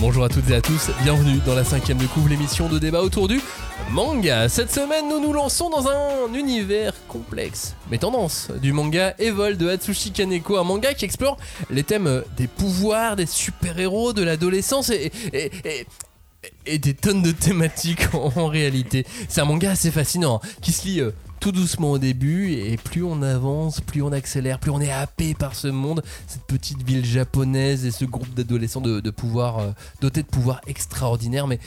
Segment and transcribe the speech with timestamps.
[0.00, 3.02] Bonjour à toutes et à tous, bienvenue dans la cinquième de couvre, l'émission de débat
[3.02, 3.40] autour du
[3.90, 4.48] manga.
[4.48, 9.68] Cette semaine, nous nous lançons dans un univers complexe, mais tendance, du manga Evol de
[9.68, 11.36] Hatsushi Kaneko, un manga qui explore
[11.68, 15.10] les thèmes des pouvoirs, des super-héros, de l'adolescence et,
[16.78, 19.04] des tonnes de thématiques en, en réalité.
[19.28, 21.10] C'est un manga assez fascinant, hein, qui se lit euh,
[21.48, 25.32] tout doucement au début, et plus on avance, plus on accélère, plus on est happé
[25.32, 29.70] par ce monde, cette petite ville japonaise et ce groupe d'adolescents de, pouvoirs, euh,
[30.02, 31.58] dotés de pouvoirs extraordinaires, mais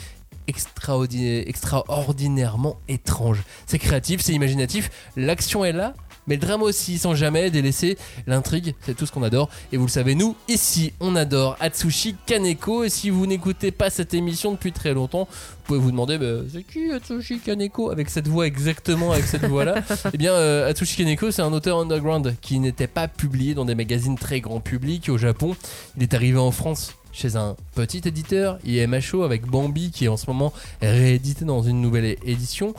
[0.47, 3.41] extraordinaire- extraordinairement étranges.
[3.65, 5.95] C'est créatif, c'est imaginatif, l'action est là.
[6.27, 9.49] Mais le drame aussi, sans jamais délaisser l'intrigue, c'est tout ce qu'on adore.
[9.71, 12.83] Et vous le savez, nous, ici, on adore Atsushi Kaneko.
[12.83, 16.43] Et si vous n'écoutez pas cette émission depuis très longtemps, vous pouvez vous demander bah,
[16.51, 19.75] c'est qui Atsushi Kaneko Avec cette voix exactement, avec cette voix-là.
[20.13, 23.75] Eh bien, euh, Atsushi Kaneko, c'est un auteur underground qui n'était pas publié dans des
[23.75, 25.55] magazines très grand public au Japon.
[25.97, 30.17] Il est arrivé en France chez un petit éditeur, IMHO, avec Bambi, qui est en
[30.17, 32.73] ce moment réédité dans une nouvelle édition.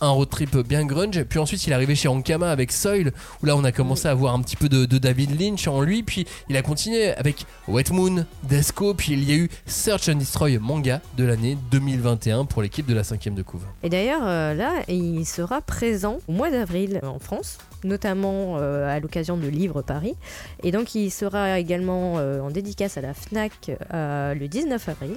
[0.00, 1.22] Un, road trip bien grunge.
[1.24, 4.14] Puis ensuite, il est arrivé chez Ankama avec Soil, où là, on a commencé à
[4.14, 6.02] voir un petit peu de, David Lynch en lui.
[6.02, 8.94] Puis il a continué avec Wet Moon, Desco.
[8.94, 12.94] Puis il y a eu Search and Destroy manga de l'année 2021 pour l'équipe de
[12.94, 13.62] la 5ème de couve.
[13.82, 19.00] Et d'ailleurs, euh, là, il sera présent au mois d'avril en France, notamment euh, à
[19.00, 20.14] l'occasion de Livre Paris.
[20.62, 25.16] Et donc, il sera également euh, en dédicace à la FNAC le 19 avril.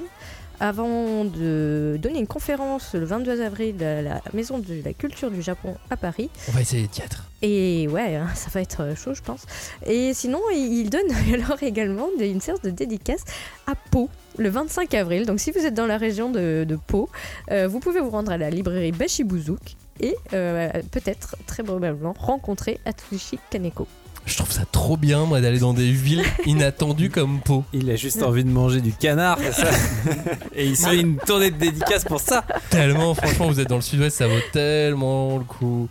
[0.59, 5.41] Avant de donner une conférence le 22 avril à la Maison de la Culture du
[5.41, 6.29] Japon à Paris.
[6.49, 7.31] On va essayer le théâtre.
[7.41, 9.47] Et ouais, hein, ça va être chaud, je pense.
[9.87, 13.23] Et sinon, il donne alors également une séance de dédicace
[13.65, 15.25] à Pau le 25 avril.
[15.25, 17.09] Donc, si vous êtes dans la région de, de Pau,
[17.49, 22.79] euh, vous pouvez vous rendre à la librairie Bashibuzuk et euh, peut-être, très probablement, rencontrer
[22.85, 23.87] Atsushi Kaneko.
[24.25, 27.65] Je trouve ça trop bien, moi, d'aller dans des villes inattendues comme Pau.
[27.73, 29.69] Il a juste envie de manger du canard, c'est ça
[30.55, 32.43] Et il se fait une tournée de dédicace pour ça.
[32.69, 35.89] Tellement, franchement, vous êtes dans le sud-ouest, ça vaut tellement le coup.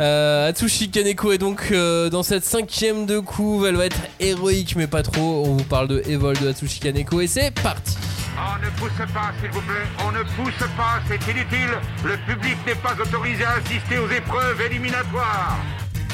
[0.00, 3.66] Euh, Atsushi Kaneko est donc euh, dans cette cinquième de couve.
[3.66, 5.44] Elle va être héroïque, mais pas trop.
[5.46, 7.96] On vous parle de Evol de Atsushi Kaneko et c'est parti.
[8.36, 9.86] On ne pousse pas, s'il vous plaît.
[10.06, 11.76] On ne pousse pas, c'est inutile.
[12.04, 15.58] Le public n'est pas autorisé à assister aux épreuves éliminatoires.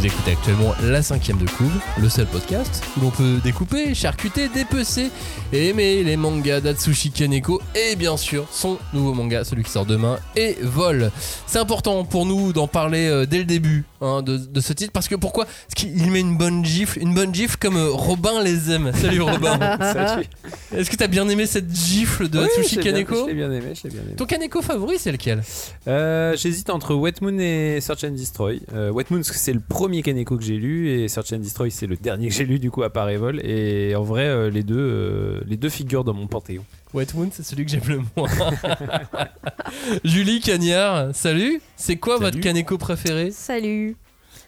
[0.00, 4.48] Vous écoutez actuellement la cinquième de couve, le seul podcast où l'on peut découper, charcuter,
[4.48, 5.10] dépecer
[5.52, 9.84] et aimer les mangas d'Atsushi Kaneko et bien sûr son nouveau manga, celui qui sort
[9.84, 11.10] demain, et Vol.
[11.46, 14.92] C'est important pour nous d'en parler euh, dès le début hein, de, de ce titre
[14.92, 18.42] parce que pourquoi Parce qu'il met une bonne gifle, une bonne gifle comme euh, Robin
[18.42, 18.92] les aime.
[18.94, 19.58] Salut Robin.
[19.80, 20.26] Salut.
[20.76, 23.34] Est-ce que t'as bien aimé cette gifle de Oui, Atsushi l'ai bien- Kaneko Je l'ai
[23.34, 24.14] bien aimé, je l'ai bien aimé.
[24.16, 25.42] Ton Kaneko favori c'est lequel?
[25.88, 28.60] Euh, J'hésite entre Wet Moon et Search and Destroy.
[28.74, 31.38] Euh, Wet Moon, parce que c'est le premier Kaneko que j'ai lu, et Search and
[31.38, 33.40] Destroy, c'est le dernier que j'ai lu du coup à part Evol.
[33.44, 36.64] Et en vrai, euh, les, deux, euh, les deux figurent dans mon panthéon.
[36.92, 38.28] Wet Moon, c'est celui que j'aime le moins.
[40.04, 41.60] Julie Cagnard, salut.
[41.76, 42.24] C'est quoi Salut.
[42.26, 43.96] votre Kaneko préféré Salut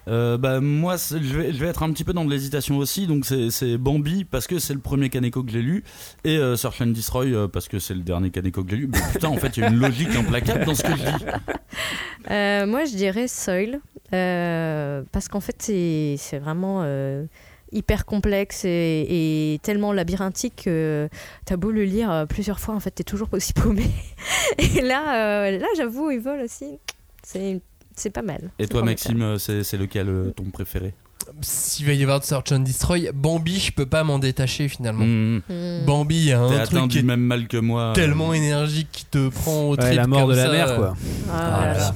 [0.08, 2.76] Euh, bah moi c'est- je vais, je vais être un petit peu dans de l'hésitation
[2.78, 5.84] aussi donc c'est Bambi parce que c'est le premier Kaneko que j'ai lu
[6.24, 8.88] et euh, Search and Destroy euh, parce que c'est le dernier Kaneko que j'ai lu
[8.92, 11.24] mais putain en fait il y a une logique implacable dans ce que je dis
[12.30, 13.80] Euh, moi, je dirais Soil,
[14.12, 17.24] euh, parce qu'en fait, c'est c'est vraiment euh,
[17.72, 21.08] hyper complexe et, et tellement labyrinthique que
[21.44, 23.84] t'as beau le lire euh, plusieurs fois, en fait, t'es toujours aussi paumé.
[24.58, 26.78] Et là, euh, là j'avoue, il vole aussi.
[27.22, 27.60] C'est
[27.96, 28.50] c'est pas mal.
[28.58, 28.82] et toi.
[28.82, 30.94] Maxime euh, c'est c'est lequel ton préféré?
[31.40, 35.04] S'il va y avoir de Search and Destroy, Bambi, je peux pas m'en détacher finalement.
[35.04, 35.84] Mmh.
[35.86, 38.88] Bambi, il y a T'es un truc qui est même mal que moi tellement énergique
[38.90, 40.94] qui te prend au Ouais, trip la mort comme de la mer, quoi.
[41.30, 41.72] Ah, ah voilà.
[41.74, 41.94] là là.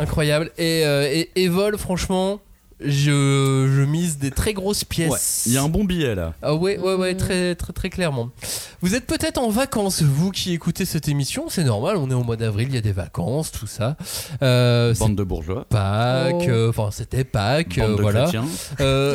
[0.00, 0.50] Incroyable.
[0.58, 2.40] Et, euh, et, et Vol, franchement,
[2.80, 5.10] je, je mise des très grosses pièces.
[5.10, 7.90] Ouais, il y a un bon billet là Ah ouais, ouais, ouais, très, très, très
[7.90, 8.30] clairement.
[8.80, 12.22] Vous êtes peut-être en vacances, vous qui écoutez cette émission, c'est normal, on est au
[12.22, 13.96] mois d'avril, il y a des vacances, tout ça.
[14.42, 16.48] Euh, bande de bourgeois Pâques, Oh.
[16.48, 18.22] euh, enfin c'était Pâques, bande euh, de voilà.
[18.28, 18.44] chrétiens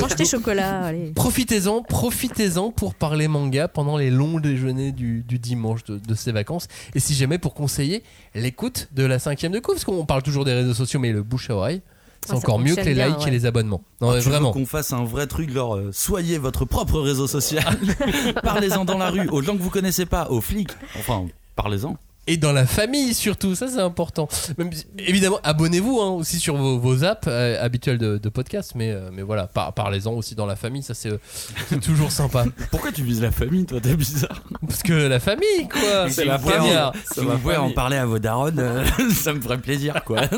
[0.02, 1.12] Mange tes chocolats, allez.
[1.16, 6.32] Profitez-en, profitez-en pour parler manga pendant les longs déjeuners du, du dimanche de, de ces
[6.34, 6.68] vacances.
[6.96, 8.04] Et si jamais pour conseiller
[8.36, 11.24] l'écoute de la cinquième de coup, parce qu'on parle toujours des réseaux sociaux, mais le
[11.24, 11.82] bouche à oreille,
[12.26, 13.84] c'est Ah, encore mieux que les bien, likes et les abonnements.
[14.02, 14.52] Non, mais Tu veux vraiment.
[14.52, 17.78] qu'on fasse un vrai truc, genre euh, soyez votre propre réseau social.
[18.44, 20.72] Parlez-en dans la rue, aux gens que vous connaissez pas, aux flics.
[21.00, 21.26] Enfin,
[21.56, 21.98] parlez-en.
[22.28, 24.28] Et dans la famille surtout, ça c'est important.
[24.58, 28.92] Même, évidemment, abonnez-vous hein, aussi sur vos, vos apps euh, habituelles de, de podcast, mais,
[28.92, 31.18] euh, mais voilà, par- parlez-en aussi dans la famille, ça c'est euh,
[31.84, 32.46] toujours sympa.
[32.72, 33.80] Pourquoi tu vises la famille, toi?
[33.82, 34.42] T'es bizarre.
[34.68, 36.94] Parce que la famille, quoi, C'est la Caviar.
[37.14, 40.22] Si vous pouvez en parler à vos darons, euh, ça me ferait plaisir, quoi.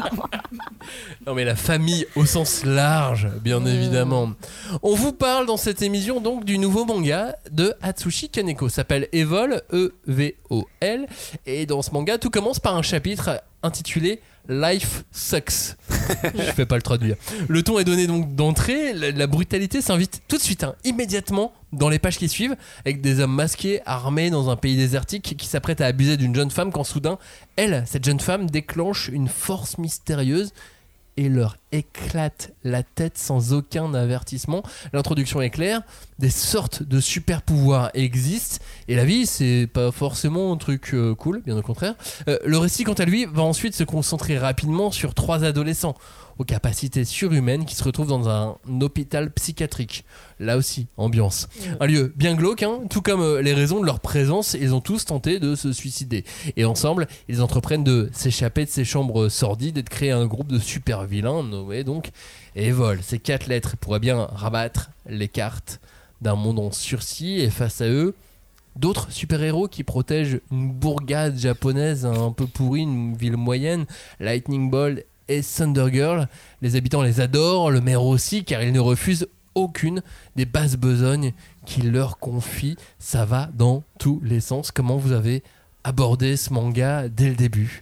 [1.25, 4.33] Non mais la famille au sens large, bien évidemment.
[4.83, 8.69] On vous parle dans cette émission donc du nouveau manga de Atsushi Kaneko.
[8.69, 11.07] S'appelle Evol, E-V-O-L.
[11.47, 15.75] Et dans ce manga, tout commence par un chapitre intitulé Life Sucks.
[16.23, 17.17] Je fais pas le traduire.
[17.49, 18.93] Le ton est donné donc d'entrée.
[18.93, 22.55] La, la brutalité s'invite tout de suite, hein, immédiatement, dans les pages qui suivent,
[22.85, 26.51] avec des hommes masqués, armés dans un pays désertique, qui s'apprêtent à abuser d'une jeune
[26.51, 27.17] femme quand soudain,
[27.57, 30.53] elle, cette jeune femme, déclenche une force mystérieuse
[31.17, 34.63] et leur éclate la tête sans aucun avertissement.
[34.93, 35.81] L'introduction est claire,
[36.19, 41.15] des sortes de super pouvoirs existent et la vie c'est pas forcément un truc euh,
[41.15, 41.95] cool, bien au contraire.
[42.27, 45.95] Euh, le récit quant à lui va ensuite se concentrer rapidement sur trois adolescents
[46.37, 50.05] aux capacités surhumaines qui se retrouvent dans un hôpital psychiatrique.
[50.39, 51.47] Là aussi, ambiance.
[51.79, 54.81] Un lieu bien glauque, hein, tout comme euh, les raisons de leur présence, ils ont
[54.81, 56.25] tous tenté de se suicider.
[56.57, 60.51] Et ensemble, ils entreprennent de s'échapper de ces chambres sordides et de créer un groupe
[60.51, 62.11] de super vilains nommé donc
[62.55, 62.99] Evol.
[63.01, 65.79] Ces quatre lettres pourraient bien rabattre les cartes
[66.21, 68.15] d'un monde en sursis et face à eux,
[68.75, 73.85] d'autres super-héros qui protègent une bourgade japonaise un peu pourrie, une ville moyenne,
[74.19, 76.27] Lightning Ball et Thunder Girl.
[76.61, 80.01] Les habitants les adorent, le maire aussi, car il ne refuse aucune
[80.35, 81.33] des basses besognes
[81.65, 82.75] qu'il leur confie.
[82.99, 84.71] Ça va dans tous les sens.
[84.71, 85.43] Comment vous avez
[85.83, 87.81] abordé ce manga dès le début?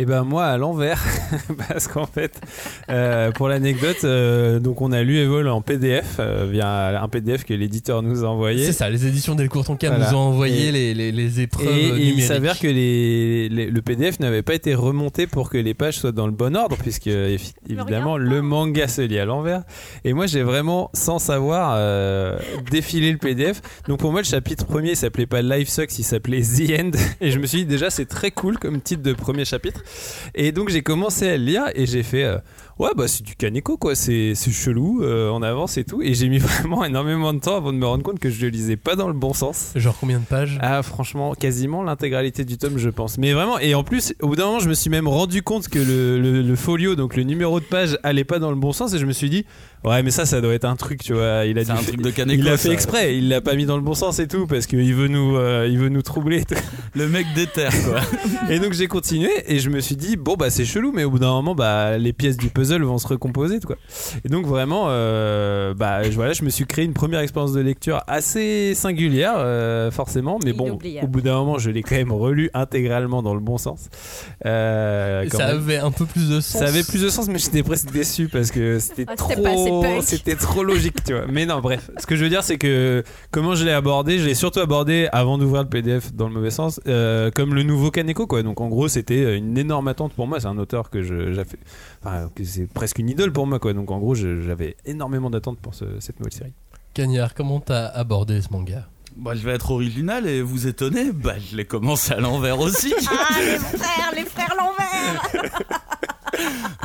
[0.00, 1.02] Et ben moi à l'envers,
[1.68, 2.40] parce qu'en fait,
[2.88, 7.44] euh, pour l'anecdote, euh, donc on a lu Evol en PDF euh, via un PDF
[7.44, 8.64] que l'éditeur nous a envoyé.
[8.64, 10.08] C'est ça, les éditions Delcourt Tonka Voilà.
[10.12, 13.66] nous ont envoyé Et- les, les- les épreuves Et, et il s'avère que les, les-
[13.70, 16.76] le PDF n'avait pas été remonté pour que les pages soient dans le bon ordre,
[16.76, 19.62] puisque évi- évidemment le manga se lit à l'envers.
[20.04, 22.38] Et moi j'ai vraiment, sans savoir, euh,
[22.70, 23.60] défilé le PDF.
[23.88, 26.90] Donc pour moi le chapitre premier il s'appelait pas Life Sucks, il s'appelait The End.
[27.20, 29.82] Et je me suis dit déjà c'est très cool comme titre de premier chapitre.
[30.34, 32.38] Et donc j'ai commencé à le lire et j'ai fait...
[32.78, 36.00] Ouais, bah c'est du Kaneko quoi, c'est c'est chelou, euh, on avance et tout.
[36.00, 38.48] Et j'ai mis vraiment énormément de temps avant de me rendre compte que je le
[38.50, 39.72] lisais pas dans le bon sens.
[39.74, 40.58] Genre combien de pages?
[40.62, 43.18] Ah, franchement, quasiment l'intégralité du tome, je pense.
[43.18, 45.66] Mais vraiment, et en plus, au bout d'un moment, je me suis même rendu compte
[45.68, 48.72] que le, le- le folio, donc le numéro de page, allait pas dans le bon
[48.72, 48.94] sens.
[48.94, 49.44] Et je me suis dit,
[49.84, 51.46] ouais, mais ça, ça doit être un truc, tu vois.
[51.46, 53.66] Il a dû un truc de Kaneko, Il a fait exprès, il l'a pas mis
[53.66, 56.44] dans le bon sens et tout, parce qu'il veut nous, euh, il veut nous troubler.
[56.94, 58.00] Le mec déterre, quoi.
[58.50, 61.10] Et donc j'ai continué et je me suis dit bon bah c'est chelou mais au
[61.10, 63.76] bout d'un moment bah les pièces du puzzle vont se recomposer quoi.
[64.24, 67.60] Et donc vraiment euh, bah je- voilà je me suis créé une première expérience de
[67.60, 72.12] lecture assez singulière euh, forcément mais bon au bout d'un moment je l'ai quand même
[72.12, 73.88] relu intégralement dans le bon sens.
[74.46, 75.56] Euh, quand Ça même.
[75.56, 76.58] avait un peu plus de sens.
[76.60, 80.34] Ça avait plus de sens, mais j'étais presque déçu parce que c'était Ah, trop, c'était
[80.36, 81.26] trop logique, tu vois.
[81.28, 81.90] Mais non, bref.
[81.98, 85.08] Ce que je veux dire, c'est que comment je l'ai abordé, je l'ai surtout abordé
[85.12, 88.42] avant d'ouvrir le PDF dans le mauvais sens, euh, comme le nouveau Kaneko, quoi.
[88.42, 90.40] Donc en gros, c'était une énorme attente pour moi.
[90.40, 91.58] C'est un auteur que je, j'avais,
[92.04, 93.72] enfin, c'est presque une idole pour moi, quoi.
[93.72, 96.52] Donc en gros, j'avais énormément d'attentes pour ce- cette nouvelle série.
[96.94, 98.88] Cagnard, comment t'as abordé ce manga?
[99.16, 101.10] Bah, je vais être original et vous étonner.
[101.12, 102.94] Bah, je l'ai commencé à l'envers aussi.
[103.10, 105.48] Ah, les frères, les frères l'envers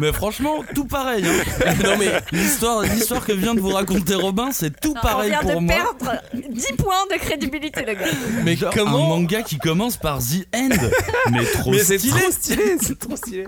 [0.02, 1.24] mais franchement, tout pareil.
[1.26, 1.74] hein.
[1.84, 5.52] non mais l'histoire, l'histoire que vient de vous raconter Robin, c'est tout pareil On vient
[5.54, 5.76] pour de moi.
[5.76, 8.06] perdre 10 points de crédibilité, le gars.
[8.44, 10.70] Mais Genre, comment un manga qui commence par The End
[11.32, 12.20] Mais trop Mais c'est stylé.
[12.22, 13.48] trop stylé, c'est trop stylé.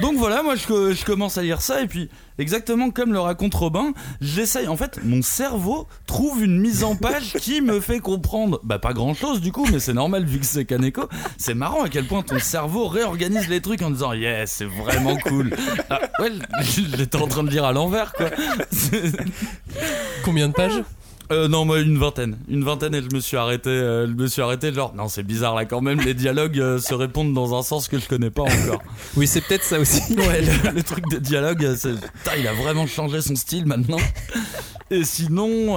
[0.00, 3.92] Donc voilà, moi je, commence à lire ça et puis exactement comme le raconte Robin,
[4.20, 4.68] j'essaye.
[4.68, 8.92] En fait, mon cerveau trouve une mise en page qui me fait comprendre, bah pas
[8.92, 11.08] grand chose du coup, mais c'est normal vu que c'est Kaneko.
[11.36, 15.16] C'est marrant à quel point ton cerveau réorganise les trucs en disant yes, c'est vraiment
[15.16, 15.54] cool.
[15.90, 18.26] Ah, ouais, j'étais en train de lire à l'envers quoi.
[20.24, 20.82] Combien de pages?
[21.30, 24.26] Euh, non, moi une vingtaine, une vingtaine et je me suis arrêté, euh, je me
[24.28, 27.54] suis arrêté genre non c'est bizarre là quand même les dialogues euh, se répondent dans
[27.58, 28.82] un sens que je connais pas encore.
[29.16, 30.00] Oui, c'est peut-être ça aussi.
[30.16, 33.66] Ouais, le, le truc de dialogue, euh, c'est- putain, il a vraiment changé son style
[33.66, 33.98] maintenant.
[34.90, 35.74] Et sinon,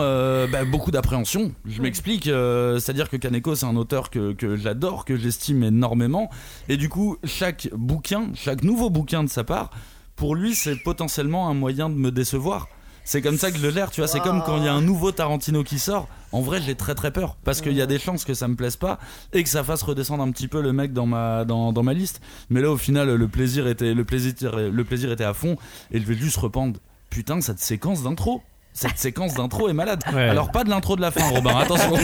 [0.47, 1.51] bah, beaucoup d'appréhension.
[1.65, 6.29] Je m'explique, c'est-à-dire que Kaneko, c'est un auteur que, que j'adore, que j'estime énormément.
[6.69, 9.71] Et du coup, chaque bouquin, chaque nouveau bouquin de sa part,
[10.15, 12.69] pour lui, c'est potentiellement un moyen de me décevoir.
[13.03, 14.07] C'est comme ça que je le l'air, tu vois.
[14.07, 16.07] C'est comme quand il y a un nouveau Tarantino qui sort.
[16.31, 18.55] En vrai, j'ai très très peur parce qu'il y a des chances que ça me
[18.55, 18.99] plaise pas
[19.33, 21.93] et que ça fasse redescendre un petit peu le mec dans ma dans, dans ma
[21.93, 22.21] liste.
[22.49, 25.57] Mais là, au final, le plaisir était le plaisir le plaisir était à fond
[25.91, 26.79] et je vais juste rependre.
[27.09, 28.41] Putain, cette séquence d'intro.
[28.73, 30.01] Cette séquence d'intro est malade.
[30.13, 30.29] Ouais.
[30.29, 31.57] Alors pas de l'intro de la fin, Robin.
[31.57, 31.91] Attention.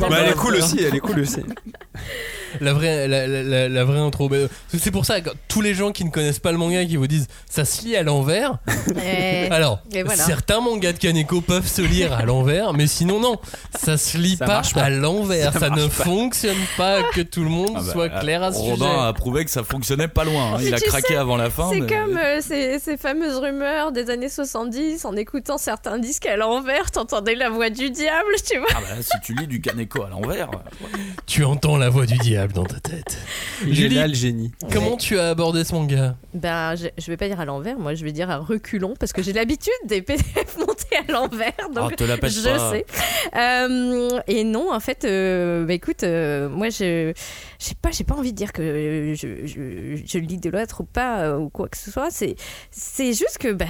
[0.00, 1.42] Bah, elle est cool aussi, elle est cool aussi.
[2.60, 4.28] La vraie, la, la- vraie intro.
[4.32, 6.96] Euh, C'est pour ça que tous les gens qui ne connaissent pas le manga qui
[6.96, 8.58] vous disent ça se lit à l'envers.
[9.04, 10.22] Et- Alors, et voilà.
[10.22, 13.36] certains mangas de Kaneko peuvent se lire à l'envers, mais sinon non,
[13.78, 15.52] ça se lit Ça pas, à l'envers.
[15.52, 16.04] Ça, Ça ne pas.
[16.04, 17.02] fonctionne pas.
[17.14, 19.00] Que tout le monde Ah bah, soit clair à ce Robin sujet.
[19.08, 20.54] a prouvé que ça fonctionnait pas loin.
[20.54, 20.58] hein.
[20.60, 21.70] Il a craqué sais, avant la fin.
[21.72, 26.26] C'est mais- comme euh, ces, ces fameuses rumeurs des années 70, en écoutant certains disques
[26.26, 28.68] à l'envers, t'entendais la voix du diable, tu vois.
[28.72, 30.48] Ah bah, si tu lis du Kaneko à l'envers.
[31.26, 33.18] Tu entends la voix du diable dans ta tête.
[33.64, 34.52] Il est Julie, là le génie.
[34.72, 37.94] comment tu as abordé ce manga Ben, je, je vais pas dire à l'envers, moi
[37.94, 41.90] je vais dire à reculons, parce que j'ai l'habitude des PDF montés à l'envers, donc
[41.92, 42.70] Ah, te la pète je pas.
[42.70, 42.86] sais.
[43.36, 47.12] Euh, et non, en fait, euh, bah, écoute, euh, moi je
[47.58, 50.84] j'ai pas, j'ai pas envie de dire que je, je, je lis de l'autre ou
[50.84, 52.10] pas, ou quoi que ce soit.
[52.10, 52.36] C'est
[52.70, 53.66] c'est juste que, bah.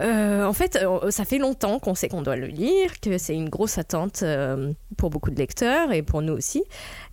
[0.00, 3.34] Euh, en fait, euh, ça fait longtemps qu'on sait qu'on doit le lire, que c'est
[3.34, 6.62] une grosse attente euh, pour beaucoup de lecteurs et pour nous aussi.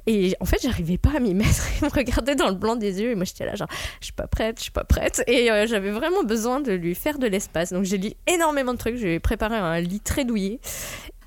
[0.08, 1.68] Et en fait, j'arrivais pas à m'y mettre.
[1.82, 4.14] Il me regardait dans le blanc des yeux et moi j'étais là, genre, je suis
[4.14, 5.24] pas prête, je suis pas prête.
[5.28, 7.74] Et j'avais vraiment besoin de lui faire de l'espace.
[7.74, 8.98] Donc j'ai lu énormément de trucs.
[8.98, 10.60] J'ai préparé un lit très douillet.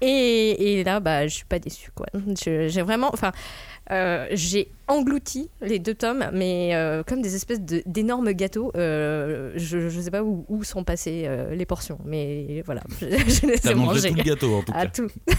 [0.00, 2.07] Et, et là, bah, je suis pas déçue, quoi.
[2.45, 3.33] J'ai vraiment, enfin,
[3.90, 8.73] euh, j'ai englouti les deux tomes, mais euh, comme des espèces de- d'énormes gâteaux.
[8.76, 13.07] Euh, je, je sais pas où, où sont passées euh, les portions, mais voilà, je,
[13.11, 14.09] je les ai T'as mangé mangées.
[14.11, 14.92] tout le gâteau en tout Ah, cas.
[14.95, 15.09] tout.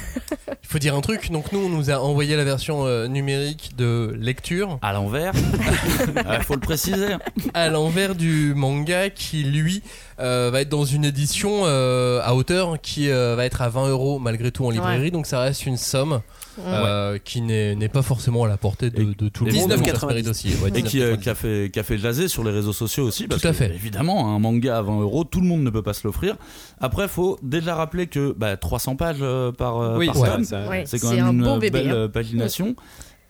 [0.64, 1.32] Il faut dire un truc.
[1.32, 5.34] Donc nous, on nous a envoyé la version euh, numérique de lecture À l'envers.
[5.36, 7.16] Il faut le préciser.
[7.56, 9.82] à l'envers du manga qui lui
[10.20, 13.90] euh, va être dans une édition euh, à hauteur qui euh, va être à 20
[13.90, 15.10] euros malgré tout en librairie.
[15.10, 16.22] Donc ça reste une somme
[16.66, 19.70] euh, qui n'est pas forcément à la portée de, de tout le monde.
[19.70, 20.00] donc ça 19,90.
[20.00, 20.48] se mérite aussi.
[20.64, 21.20] Ouais, Et qui, euh, 19,90.
[21.22, 23.28] qui a fait, qui a fait jaser sur les réseaux sociaux aussi.
[23.28, 23.74] Parce Tout à que, fait.
[23.74, 26.36] Évidemment, un manga à 20 euros, tout le monde ne peut pas se l'offrir.
[26.80, 30.68] Après, faut déjà rappeler que bah, 300 pages euh, par, Oui, par ouais, tome, ça-
[30.70, 31.84] Ouais, c'est quand même un une bon bébé.
[31.84, 32.10] belle hein.
[32.12, 32.76] pagination.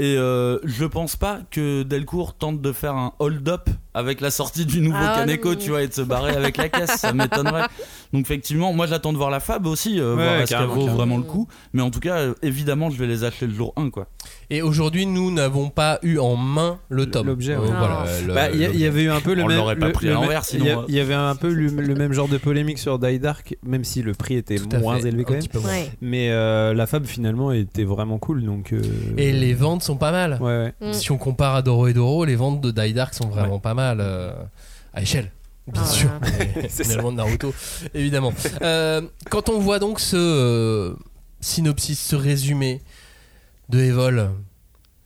[0.02, 4.66] Et euh, je pense pas que Delcourt tente de faire un hold-up avec la sortie
[4.66, 7.66] du nouveau Ah, Kaneko, tu vois, et de se barrer avec la caisse, ça m'étonnerait.
[8.14, 10.76] Donc effectivement, moi j'attends de voir la fab aussi, euh, Ouais, voir est-ce qu'elle vaut
[10.76, 10.96] carrément.
[10.96, 11.50] vraiment le coup.
[11.74, 14.08] Mais en tout cas, euh, évidemment, je vais les acheter le jour 1, quoi.
[14.52, 17.28] Et aujourd'hui, nous n'avons pas eu en main le tome.
[17.28, 17.68] L'objet, Euh, ouais.
[17.68, 19.58] voilà, le- Bah, il y, avait eu un peu le On même.
[19.58, 22.28] l'aurait pas le- pris l'envers, sinon, Il y, avait un peu le, le même genre
[22.28, 25.34] de polémique sur Die Dark, même si le prix était Tout moins fait, élevé quand
[25.34, 25.42] un même.
[25.44, 25.70] petit peu moins.
[25.70, 25.92] Ouais.
[26.02, 28.74] Mais euh, la fab finalement était vraiment cool donc.
[28.74, 28.82] euh,
[29.18, 30.40] Et les ventes sont pas mal.
[30.42, 30.90] Ouais, ouais.
[30.90, 30.94] Mm.
[30.94, 33.76] Si on compare à Doro et Doro, les ventes de Die Dark sont vraiment pas
[33.76, 34.32] mal euh,
[34.96, 35.32] à échelle.
[35.72, 36.10] Bien Ah, sûr,
[36.70, 37.54] finalement de Naruto,
[37.94, 38.34] évidemment.
[38.64, 40.94] Euh, quand on voit donc ce euh,
[41.40, 42.82] synopsis, ce résumé
[43.70, 44.30] de Evol,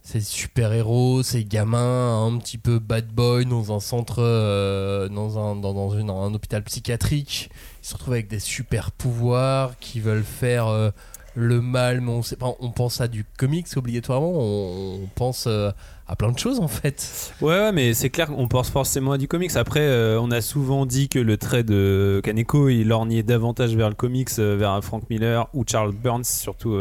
[0.02, 5.56] ces super-héros, ces gamins un petit peu bad boy dans un centre, euh, dans, un,
[5.56, 7.50] dans, dans une- un hôpital psychiatrique,
[7.82, 10.92] ils se retrouvent avec des super-pouvoirs qui veulent faire euh,
[11.36, 15.72] le mal, mais on, sait pas, on pense à du comics obligatoirement, on, pense euh,
[16.08, 17.34] à plein de choses en fait.
[17.42, 19.56] Ouais, mais c'est clair qu'on pense forcément à du comics.
[19.56, 23.96] Après, on a souvent dit que le trait de Kaneko, il lorgnait davantage vers le
[23.96, 26.78] comics, vers Frank Miller ou Charles Burns, surtout.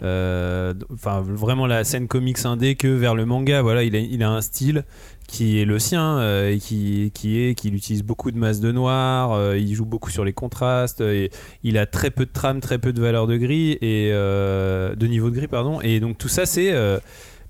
[0.00, 3.62] Enfin, vraiment la scène comics indé que vers le manga.
[3.62, 4.84] Voilà, il a, un style
[5.26, 8.72] qui est le sien euh, et qui, qui est qu'il utilise beaucoup de masses de
[8.72, 9.32] noir.
[9.32, 11.00] euh, il joue beaucoup sur les contrastes.
[11.00, 11.30] euh, et
[11.62, 15.06] il a très peu de trame, très peu de valeur de gris et euh, de
[15.06, 15.80] niveau de gris, pardon.
[15.80, 16.98] Et donc tout ça, c'est euh,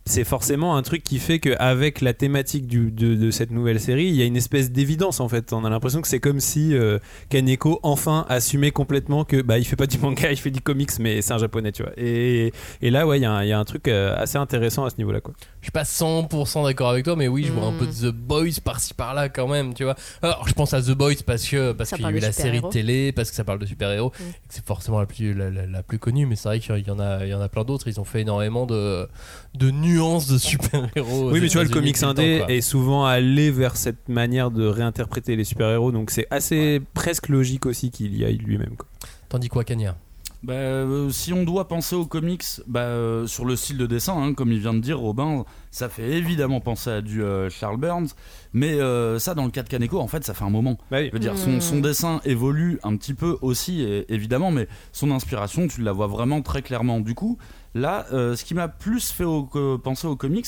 [0.06, 4.04] c'est forcément un truc qui fait qu'avec la thématique du, de, de cette nouvelle série,
[4.06, 5.52] il y a une espèce d'évidence en fait.
[5.54, 6.98] On a l'impression que c'est comme si euh,
[7.30, 10.90] Kaneko enfin assumait complètement que bah il fait pas du manga, il fait du comics,
[11.00, 11.92] mais c'est un japonais, tu vois.
[11.96, 14.36] Et, et là, ouais, il y, a un- il y a un truc euh, assez
[14.36, 15.32] intéressant à ce niveau-là, quoi.
[15.64, 18.14] Je suis pas 100% d'accord avec toi, mais oui, je vois un peu de The
[18.14, 19.94] Boys par-ci par-là quand même, tu vois.
[20.20, 22.60] Alors, je pense à The Boys parce que parce qu'il y a eu la série
[22.60, 24.22] de télé, parce que ça parle de super-héros, Mm.
[24.28, 26.86] et que c'est forcément la plus la, la- la plus connue, mais c'est vrai qu'il
[26.86, 27.88] y en a il y en a plein d'autres.
[27.88, 29.08] Ils ont fait énormément de
[29.54, 31.30] de nuances de super-héros.
[31.32, 34.66] Oui, mais tu vois, le comics temps, indé est souvent allé vers cette manière de
[34.66, 38.86] réinterpréter les super-héros, donc c'est assez presque logique aussi qu'il y aille lui-même, quoi.
[39.30, 39.96] Tandis quoi, Kenya?
[40.44, 44.14] Bah, euh, si on doit penser aux comics, bah, euh, sur le style de dessin,
[44.20, 47.78] hein, comme il vient de dire Robin, ça fait évidemment penser à du euh, Charles
[47.78, 48.08] Burns,
[48.52, 50.76] mais euh, ça dans le cas de Kaneko, en fait, ça fait un moment.
[50.90, 51.06] Bah oui.
[51.08, 51.60] Je veux dire, son, Mm.
[51.62, 56.08] son dessin évolue un petit peu aussi, et- évidemment, mais son inspiration, tu la vois
[56.08, 57.00] vraiment très clairement.
[57.00, 57.38] Du coup,
[57.74, 59.44] là, euh, ce qui m'a plus fait au-
[59.82, 60.46] penser aux comics,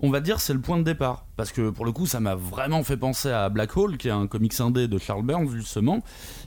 [0.00, 1.26] on va dire, c'est le point de départ.
[1.36, 4.12] Parce que pour le coup, ça m'a vraiment fait penser à Black Hole, qui est
[4.12, 6.00] un comics indé de Charles Burns, justement.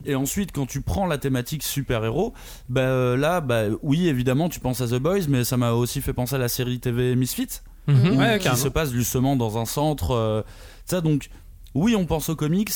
[0.05, 2.33] Et ensuite, quand tu prends la thématique super-héros,
[2.69, 6.01] bah, euh, là, bah, oui, évidemment, tu penses à The Boys, mais ça m'a aussi
[6.01, 7.61] fait penser à la série TV Misfits.
[7.87, 8.55] Ouais, qui carrément.
[8.55, 10.11] se passe justement dans un centre.
[10.11, 10.43] euh,
[10.85, 11.29] ça donc,
[11.73, 12.71] oui, on pense aux comics,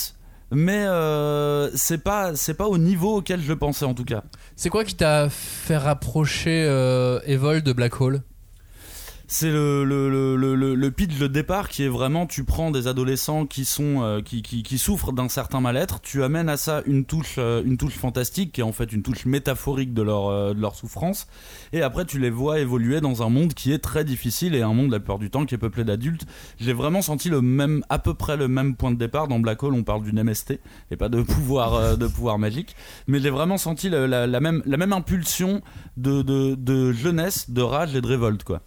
[0.51, 4.23] mais euh, c'est pas au niveau auquel je pensais en tout cas.
[4.55, 8.21] C'est quoi qui t'a fait rapprocher euh, Evol de Black Hole?
[9.27, 12.87] C'est le, le, le, le, le pitch de départ qui est vraiment tu prends des
[12.87, 16.81] adolescents qui sont euh, qui, qui, qui souffrent d'un certain mal-être, tu amènes à ça
[16.85, 20.27] une touche euh, une touche fantastique qui est en fait une touche métaphorique de leur
[20.27, 21.27] euh, de leur souffrance
[21.73, 24.73] et après tu les vois évoluer dans un monde qui est très difficile et un
[24.73, 26.25] monde la plupart du temps qui est peuplé d'adultes.
[26.59, 29.63] J'ai vraiment senti le même à peu près le même point de départ dans Black
[29.63, 30.59] Hole, on parle d'une MST
[30.91, 32.75] et pas de pouvoir de pouvoir magique,
[33.07, 35.61] mais j'ai vraiment senti la, la, la même la même impulsion
[35.97, 38.61] de, de, de jeunesse, de rage et de révolte quoi.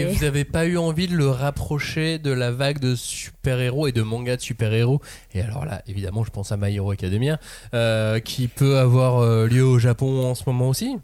[0.00, 3.92] Et vous avez pas eu envie de le rapprocher de la vague de super-héros et
[3.92, 5.00] de mangas de super-héros
[5.34, 7.38] Et alors là, évidemment, je pense à My Hero Academia,
[7.74, 10.96] euh, qui peut avoir euh, lieu au Japon en ce moment aussi.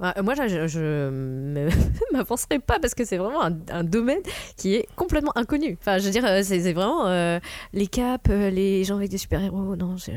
[0.00, 1.68] Ouais, Moi, je, me-
[2.14, 4.20] m'avancerai pas parce que c'est vraiment un, un domaine
[4.56, 5.76] qui est complètement inconnu.
[5.80, 7.38] Enfin, je veux dire, euh, c'est vraiment euh,
[7.74, 9.76] les caps, euh, les gens avec des super-héros.
[9.76, 10.10] Non, je-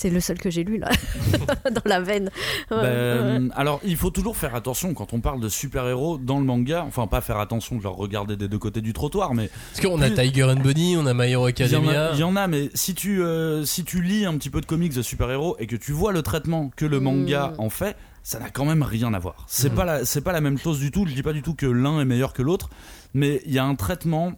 [0.00, 0.88] c'est le seul que j'ai lu là,
[1.70, 2.30] dans la veine.
[2.70, 2.80] Ouais.
[2.80, 6.84] Ben, alors, il faut toujours faire attention quand on parle de super-héros dans le manga.
[6.88, 10.08] Enfin, pas faire attention, genre regarder des deux côtés du trottoir, mais Parce qu'on a
[10.08, 12.06] Tiger and Bunny, on a My Hero il y, en Academia.
[12.06, 14.62] a, il y en a, mais si tu, euh, si tu lis un petit peu
[14.62, 17.94] de comics de super-héros et que tu vois le traitement que le manga en fait,
[18.22, 19.44] ça n'a quand même rien à voir.
[19.48, 19.74] C'est Mm.
[19.76, 21.04] pas la, c'est pas la même chose du tout.
[21.06, 22.70] Je dis pas du tout que l'un est meilleur que l'autre,
[23.12, 24.32] mais il y a un traitement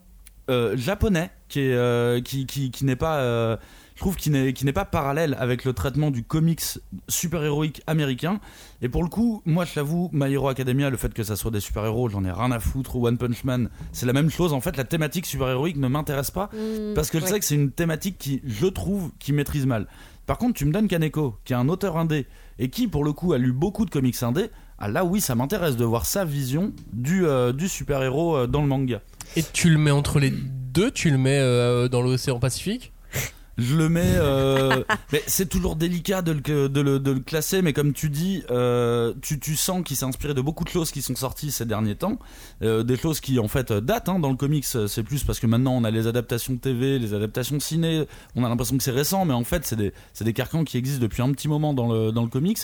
[0.50, 3.56] euh, japonais qui est, euh, qui, qui, qui n'est pas, euh,
[4.02, 6.60] trouve, qui n'est, qui n'est pas parallèle avec le traitement du comics
[7.08, 8.40] super-héroïque américain.
[8.82, 11.50] Et pour le coup, moi, je l'avoue, My Hero Academia, le fait que ça soit
[11.50, 12.96] des super-héros, j'en ai rien à foutre.
[12.96, 14.52] Ou One Punch Man, c'est la même chose.
[14.52, 17.30] En fait, la thématique super-héroïque ne m'intéresse pas Mm, parce que je ouais.
[17.30, 19.86] sais que c'est une thématique qui, je trouve, qui maîtrise mal.
[20.26, 22.26] Par contre, tu me donnes Kaneko, qui est un auteur indé
[22.58, 24.50] et qui, pour le coup, a lu beaucoup de comics indés.
[24.78, 28.62] Ah là, oui, ça m'intéresse de voir sa vision du, euh, du super-héros euh, dans
[28.62, 29.00] le manga.
[29.36, 32.92] Et tu le mets entre les deux, tu le mets euh, dans l'océan Pacifique?
[33.58, 34.02] Je le mets.
[34.16, 34.82] euh,
[35.12, 39.82] mais c'est toujours délicat de le, classer, mais comme tu dis, euh, tu, tu sens
[39.84, 42.18] qu'il s'est inspiré de beaucoup de choses qui sont sorties ces derniers temps.
[42.62, 44.64] Euh, des choses qui, en fait, datent hein, dans le comics.
[44.64, 48.06] C'est plus parce que maintenant, on a les adaptations TV, les adaptations ciné.
[48.36, 51.02] On a l'impression que c'est récent, mais en fait, c'est des, des carcans qui existent
[51.02, 52.60] depuis un petit moment dans le, comics.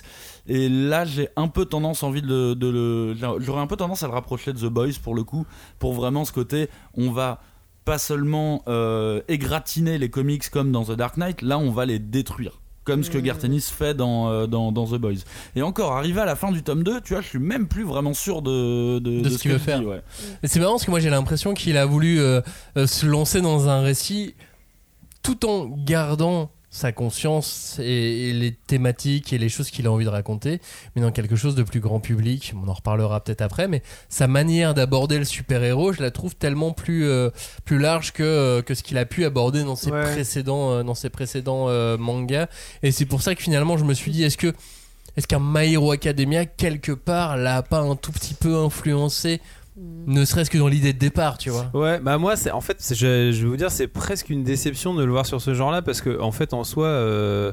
[0.46, 3.14] Et là, j'ai un peu tendance envie de.
[3.40, 5.46] J'aurais un peu tendance à le rapprocher de The Boys pour le coup,
[5.79, 7.40] pour vraiment ce côté, on va
[7.88, 11.98] pas seulement euh, égratigner les comics comme dans The Dark Knight, là on va les
[11.98, 12.61] détruire.
[12.85, 15.20] Comme ce que Gartenis fait dans, euh, dans, dans The Boys.
[15.57, 17.85] Et encore, arrivé à la fin du tome 2, tu vois, je suis même plus
[17.85, 19.83] vraiment sûr de, de, de ce qu'il veut faire.
[19.85, 20.03] ouais.
[20.44, 22.40] C'est marrant parce que moi j'ai l'impression qu'il a voulu euh,
[22.79, 24.35] euh, se lancer dans un récit
[25.22, 30.04] tout en gardant sa conscience et, et les thématiques et les choses qu'il a envie
[30.04, 30.61] de raconter,
[30.94, 32.52] mais dans quelque chose de plus grand public.
[32.62, 36.72] On en reparlera peut-être après, mais sa manière d'aborder le super-héros, je la trouve tellement
[36.72, 37.31] plus, euh,
[37.64, 40.02] plus large que, euh, que ce qu'il a pu aborder dans ses Ouais.
[40.12, 42.48] précédents, euh, dans ses précédents euh, mangas.
[42.83, 44.52] Et c'est pour ça que finalement je me suis dit, est-ce que
[45.16, 49.40] est-ce qu'un My Hero Academia, quelque part, l'a pas un tout petit peu influencé
[50.07, 51.71] ne serait-ce que dans l'idée de départ, tu vois.
[51.75, 54.95] Ouais, bah moi, c'est en fait, je, je vais vous dire, c'est presque une déception
[54.95, 57.53] de le voir sur ce genre-là parce que, en fait, en soi, euh,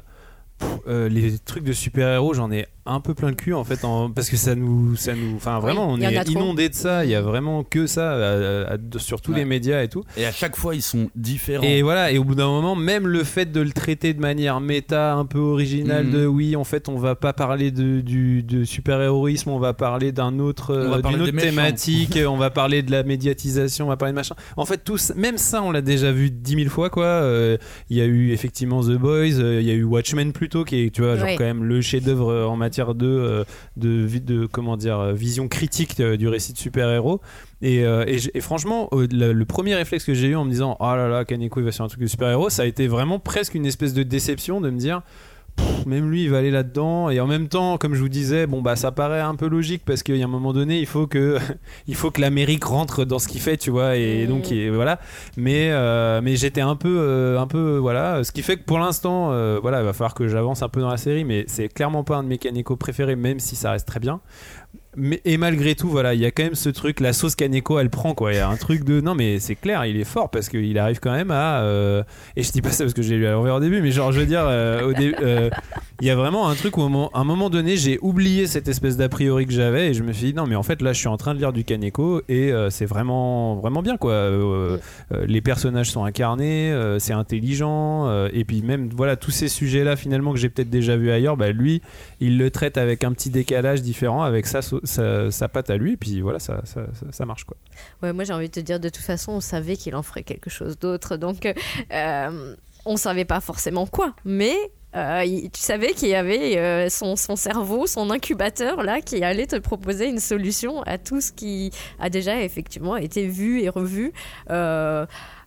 [0.87, 4.11] euh, les trucs de super-héros, j'en ai un peu plein le cul en fait, en-
[4.11, 7.03] parce que ça nous, ça nous, enfin vraiment, on est inondé de ça.
[7.05, 9.39] Il y a vraiment que ça à- à- à- sur tous Ouais.
[9.39, 10.03] les médias et tout.
[10.17, 11.63] Et à chaque fois, ils sont différents.
[11.63, 14.59] Et voilà, et au bout d'un moment, même le fait de le traiter de manière
[14.61, 16.11] méta, un peu originale, Mhm.
[16.11, 20.11] de oui, en fait, on va pas parler de, du, de super-héroïsme, on va parler
[20.11, 24.11] d'un autre, euh, d'une autre thématique, on va parler de la médiatisation, on va parler
[24.13, 24.35] de machin.
[24.57, 27.05] En fait, tout, ça- même ça, on l'a déjà vu dix mille fois, quoi.
[27.05, 27.57] Euh,
[27.89, 30.83] Il y a eu effectivement The Boys, euh, il y a eu Watchmen plutôt, qui
[30.85, 31.35] est, tu vois, genre Ouais.
[31.37, 33.43] quand même le chef-d'œuvre euh, en matière de, euh,
[33.77, 37.21] de, comment dire, euh, vision critique euh, du récit de super-héros.
[37.61, 41.25] Et, et, franchement, le, premier réflexe que j'ai eu en me disant Oh là là,
[41.25, 43.93] Kaneko il va sur un truc de super-héros, ça a été vraiment presque une espèce
[43.93, 45.01] de déception de me dire
[45.55, 47.09] Pff, même lui il va aller là-dedans.
[47.09, 49.83] Et en même temps comme je vous disais bon bah ça paraît un peu logique
[49.85, 51.37] parce qu'il y a un moment donné il faut que
[51.87, 54.99] il faut que l'Amérique rentre dans ce qu'il fait tu vois et donc et voilà.
[55.37, 58.23] Mais euh, mais j'étais un peu euh, un peu voilà.
[58.23, 60.81] Ce qui fait que pour l'instant euh, voilà il va falloir que j'avance un peu
[60.81, 63.71] dans la série mais c'est clairement pas un de mes Kaneko préférés même si ça
[63.71, 64.21] reste très bien
[64.97, 67.79] mais, et malgré tout, voilà, il y a quand même ce truc, la sauce Kaneko,
[67.79, 68.33] elle prend quoi.
[68.33, 70.77] Il y a un truc de non, mais c'est clair, il est fort parce qu'il
[70.79, 71.61] arrive quand même à.
[71.61, 72.03] euh,
[72.35, 74.11] et je dis pas ça parce que j'ai lu à l'envers au début, mais genre,
[74.11, 75.49] je veux dire, euh, euh,
[76.01, 78.97] il y a vraiment un truc où, à un moment- donné, j'ai oublié cette espèce
[78.97, 80.99] d'a priori que j'avais et je me suis dit non, mais en fait, là, je
[80.99, 84.29] suis en train de lire du Kaneko et c'est vraiment, vraiment bien quoi.
[85.27, 90.39] Les personnages sont incarnés, c'est intelligent, et puis même, voilà, tous ces sujets-là finalement que
[90.39, 91.81] j'ai peut-être déjà vu ailleurs, bah lui,
[92.19, 95.77] il le traite avec un petit décalage différent, avec sa, sau- sa, sa patte à
[95.77, 97.57] lui, et puis voilà, ça, ça, ça- marche quoi.
[98.03, 100.23] Ouais, moi j'ai envie de te dire, de toute façon, on savait qu'il en ferait
[100.23, 101.17] quelque chose d'autre.
[101.17, 101.51] Donc,
[101.91, 104.13] euh, on savait pas forcément quoi.
[104.25, 104.55] Mais
[104.95, 109.47] euh, tu savais qu'il y avait euh, son, son cerveau, son incubateur là, qui allait
[109.47, 114.13] te proposer une solution à tout ce qui a déjà effectivement été vu et revu.
[114.51, 115.05] Euh,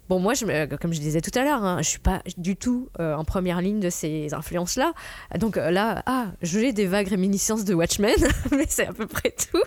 [0.09, 2.89] Bon, moi, me- comme je disais tout à l'heure, hein, je suis pas du tout
[2.99, 4.93] euh, en première ligne de ces influences-là.
[5.39, 8.15] Donc euh, là, ah, j'ai des vagues réminiscences de Watchmen,
[8.51, 9.63] mais c'est à peu près tout.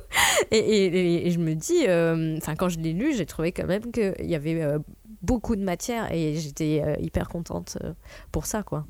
[0.51, 3.91] Et, et- et je me dis, euh, quand je l'ai lu, j'ai trouvé quand même
[3.91, 4.80] qu'il y avait euh,
[5.21, 7.93] beaucoup de matière et j'étais euh, hyper contente euh,
[8.32, 8.86] pour ça, quoi.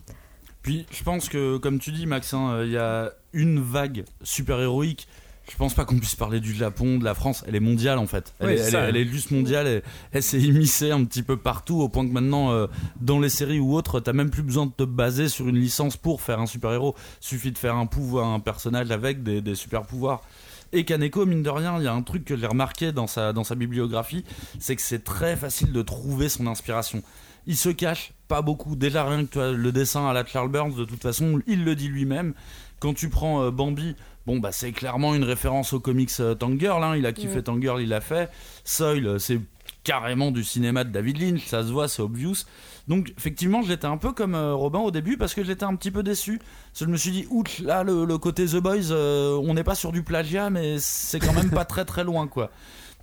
[0.61, 5.07] Puis je pense que, comme tu dis, Max, hein, il y a une vague super-héroïque.
[5.51, 7.43] Je pense pas qu'on puisse parler du Japon, de la France?
[7.45, 8.33] Elle est mondiale en fait.
[8.39, 8.85] Elle, est, elle ça.
[8.85, 9.67] est- elle est juste mondiale.
[9.67, 9.83] Elle,
[10.13, 12.67] elle s'est immiscée un petit peu partout au point que maintenant, euh,
[13.01, 15.97] dans les séries ou autres, t'as même plus besoin de te baser sur une licence
[15.97, 16.95] pour faire un super-héros.
[17.19, 20.21] Suffit de faire un pouvoir, un personnage avec des, des super-pouvoirs.
[20.73, 23.33] Et Kaneko, mine de rien, il y a un truc que j'ai remarqué dans sa,
[23.33, 24.23] dans sa bibliographie,
[24.57, 27.03] c'est que c'est très facile de trouver son inspiration.
[27.45, 28.77] Il se cache pas beaucoup.
[28.77, 31.75] Déjà rien que toi, le dessin à la Charles Burns, de toute façon, il le
[31.75, 32.33] dit lui-même.
[32.79, 36.83] Quand tu prends euh, Bambi, bon bah c'est clairement une référence au comics euh, Tangirl.
[36.83, 36.95] hein.
[36.95, 37.41] Il a kiffé Ouais.
[37.41, 38.29] Tangirl, il l'a fait.
[38.63, 39.39] Soil, euh, c'est
[39.83, 42.35] carrément du cinéma de David Lynch, ça se voit, c'est obvious.
[42.87, 45.91] Donc effectivement, j'étais un peu comme euh, Robin au début parce que j'étais un petit
[45.91, 46.37] peu déçu.
[46.39, 49.53] Parce que je me suis dit, ouch, là le, le côté The Boys, euh, on
[49.53, 52.51] n'est pas sur du plagiat, mais c'est quand même pas très très loin quoi.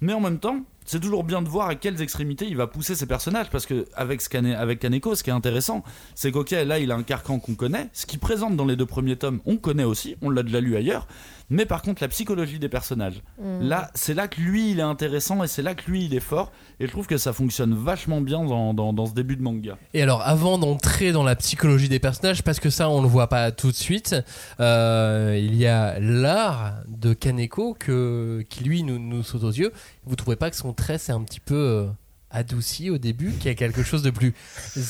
[0.00, 2.94] Mais en même temps, c'est toujours bien de voir à quelles extrémités il va pousser
[2.96, 5.84] ses personnages parce que avec, ce avec Kaneko, ce qui est intéressant,
[6.16, 8.86] c'est qu'ok, là il a un carcan qu'on connaît, ce qu'il présente dans les deux
[8.86, 11.06] premiers tomes, on connaît aussi, on l'a déjà lu ailleurs.
[11.50, 13.62] Mais par contre, la psychologie des personnages, Mm.
[13.68, 16.20] là, c'est là que lui il est intéressant et c'est là que lui il est
[16.20, 16.52] fort.
[16.80, 19.78] Et je trouve que ça fonctionne vachement bien dans, dans- dans ce début de manga.
[19.94, 23.28] Et alors, avant d'entrer dans la psychologie des personnages, parce que ça, on le voit
[23.28, 24.14] pas tout de suite,
[24.60, 29.72] euh, il y a l'art de Kaneko que, qui, lui, nous, nous saute aux yeux.
[30.08, 31.86] Vous trouvez pas que son trait, c'est un petit peu euh,
[32.30, 34.34] adouci au début, qu'il y a quelque chose de plus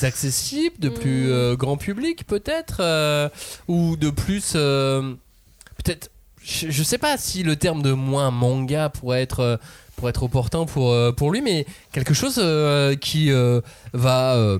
[0.03, 1.31] accessible, de plus Mm.
[1.31, 3.29] euh, grand public, peut-être, euh,
[3.67, 4.53] ou de plus.
[4.55, 5.13] euh,
[5.83, 6.09] peut-être.
[6.43, 9.59] Je, je sais pas si le terme de moins manga pourrait être.
[9.97, 12.41] pourrait être opportun pour, pour lui, mais quelque chose
[13.01, 13.29] qui
[13.93, 14.57] va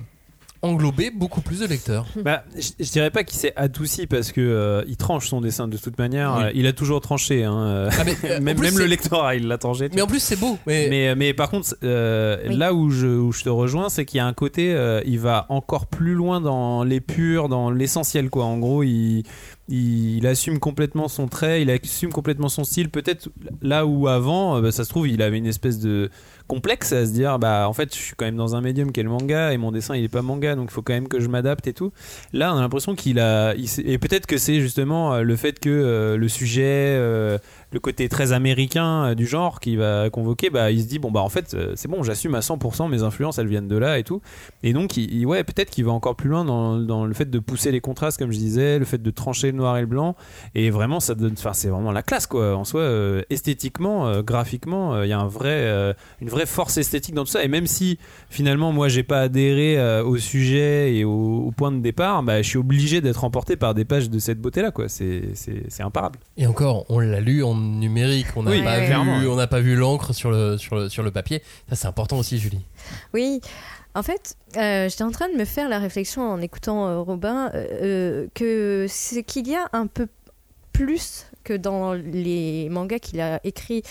[0.62, 2.06] englober beaucoup plus de lecteurs.
[2.24, 5.68] Bah, je, je dirais pas qu'il s'est adouci parce que euh, il tranche son dessin
[5.68, 6.34] de toute manière.
[6.38, 6.44] Oui.
[6.44, 7.44] Euh, Il a toujours tranché.
[7.44, 9.88] hein, euh, Ah, mais, euh, même plus, même le lectorat, il l'a tranché.
[9.94, 10.58] Mais en plus, c'est beau.
[10.66, 12.56] Mais, mais, mais par contre, euh, Oui.
[12.56, 15.18] là où je, où je te rejoins, c'est qu'il y a un côté, euh, il
[15.18, 18.44] va encore plus loin dans l'épure, dans l'essentiel, quoi.
[18.44, 19.22] En gros, il,
[19.68, 22.90] il, il assume complètement son trait, il assume complètement son style.
[22.90, 23.30] Peut-être
[23.62, 26.10] là où avant, bah, ça se trouve, il avait une espèce de
[26.50, 28.98] complexe à se dire, bah en fait, je suis quand même dans un médium qui
[28.98, 31.06] est le manga et mon dessin il est pas manga, donc il faut quand même
[31.06, 31.92] que je m'adapte et tout.
[32.32, 35.70] Là, on a l'impression qu'il a, et peut-être que c'est justement euh, le fait que
[35.70, 37.38] euh, le sujet, euh,
[37.70, 41.20] le côté très américain du genre qui va convoquer, bah il se dit bon bah
[41.20, 44.20] en fait c'est bon, j'assume à 100% mes influences, elles viennent de là et tout.
[44.64, 47.70] Et donc ouais peut-être qu'il va encore plus loin dans, dans le fait de pousser
[47.70, 50.16] les contrastes comme je disais, le fait de trancher le noir et le blanc.
[50.56, 52.56] Et vraiment ça donne, enfin c'est vraiment la classe quoi.
[52.56, 52.90] En soi,
[53.30, 57.44] esthétiquement, graphiquement, il y a un vrai, une vraie force esthétique dans tout ça.
[57.44, 57.98] Et même si
[58.28, 62.42] finalement moi j'ai pas adhéré euh, au sujet et au, au point de départ, bah
[62.42, 64.88] je suis obligé d'être emporté par des pages de cette beauté là quoi.
[64.88, 66.18] C'est c'est c'est imparable.
[66.36, 69.16] Et encore, on l'a lu en numérique, on n'a Oui, pas, ouais, vu, clairement.
[69.30, 71.42] on n'a pas vu l'encre sur le, sur, le, sur le papier.
[71.68, 72.60] Ça, c'est important aussi, Julie.
[73.14, 73.40] Oui,
[73.94, 77.50] en fait, euh, j'étais en train de me faire la réflexion en écoutant euh, Robin
[77.54, 80.06] euh, euh, que c'est qu'il y a un peu
[80.72, 83.82] plus que dans les mangas qu'il a écrits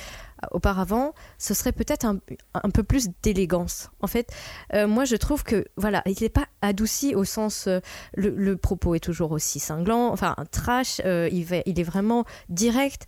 [0.52, 2.20] auparavant, ce serait peut-être un,
[2.54, 3.90] un peu plus d'élégance.
[4.02, 4.32] En fait,
[4.74, 7.80] euh, moi je trouve que voilà, il n'est pas adouci au sens euh,
[8.16, 13.06] le, propos est toujours aussi cinglant, enfin trash, euh, il, il est vraiment direct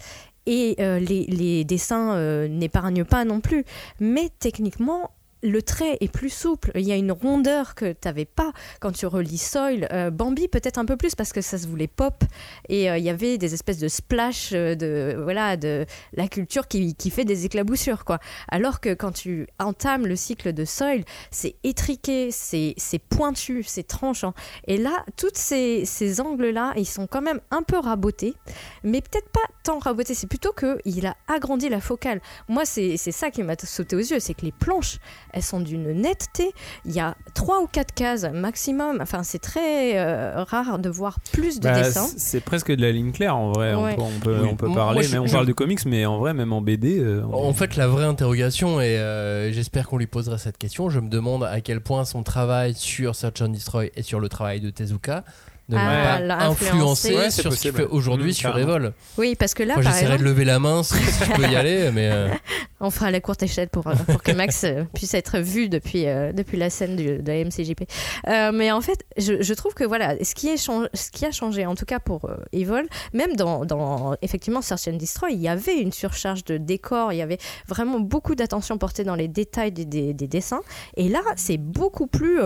[0.47, 3.63] et les, les dessins n'épargnent pas non plus.
[3.99, 5.11] Mais techniquement,
[5.41, 6.71] le trait est plus souple.
[6.75, 9.87] Il y a une rondeur que tu n'avais pas quand tu relis Soil.
[9.91, 12.23] Euh, Bambi, peut-être un peu plus parce que ça se voulait pop.
[12.69, 16.67] Et euh, il y avait des espèces de splash euh, de, voilà, de la culture
[16.67, 18.05] qui, qui fait des éclaboussures.
[18.05, 18.19] Quoi.
[18.49, 22.75] Alors que quand tu entames le cycle de Soil, c'est étriqué, c'est
[23.09, 24.33] pointu, c'est tranchant.
[24.67, 28.35] Et là, tous ces, ces angles-là, ils sont quand même un peu rabotés.
[28.83, 30.13] Mais peut-être pas tant rabotés.
[30.13, 32.21] C'est plutôt qu'il a agrandi la focale.
[32.47, 34.19] Moi, c'est ça qui m'a sauté aux yeux.
[34.19, 34.97] C'est que les planches,
[35.33, 36.51] elles sont d'une netteté.
[36.85, 38.99] Il y a trois ou quatre cases maximum.
[39.01, 42.07] Enfin, c'est très euh, rare de voir plus de Bah, dessins.
[42.17, 43.73] c'est presque de la ligne claire en vrai.
[43.75, 43.93] Ouais.
[43.93, 44.49] On peut, on peut, Oui.
[44.51, 46.53] on peut Moi, parler, je- mais on je- parle de comics, mais en vrai, même
[46.53, 46.99] en BD.
[46.99, 50.89] euh, on- En fait, la vraie interrogation, et euh, j'espère qu'on lui posera cette question,
[50.89, 54.29] je me demande à quel point son travail sur Search and Destroy et sur le
[54.29, 55.23] travail de Tezuka
[55.71, 57.15] de ne Ah, pas influencer influencé.
[57.17, 58.75] Ouais, c'est sur ce qu'il fait aujourd'hui Mmh, sur carrément.
[58.75, 58.93] Evol.
[59.17, 61.31] Oui, parce que là, Moi, par j'essaierai exemple, de lever la main si, si je
[61.33, 62.27] peux y aller, mais euh,
[62.79, 66.07] on fera la courte échelle pour, euh, pour que Max euh, puisse être vu depuis,
[66.07, 67.83] euh, depuis la scène du- de la MCJP.
[68.27, 71.25] Euh, mais en fait, je, je trouve que voilà, ce qui, est chan- ce qui
[71.25, 75.31] a changé, en tout cas pour euh, Evol, même dans, dans effectivement Search and Destroy,
[75.33, 79.15] il y avait une surcharge de décors, il y avait vraiment beaucoup d'attention portée dans
[79.15, 80.61] les détails des, des- des dessins.
[80.97, 82.39] Et là, c'est beaucoup plus.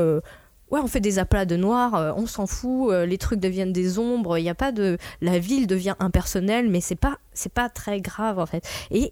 [0.76, 3.72] Ouais, on fait des aplats de noir, euh, on s'en fout, euh, les trucs deviennent
[3.72, 7.52] des ombres, il y a pas de la ville devient impersonnelle, mais c'est pas c'est
[7.54, 8.68] pas très grave en fait.
[8.92, 9.12] Et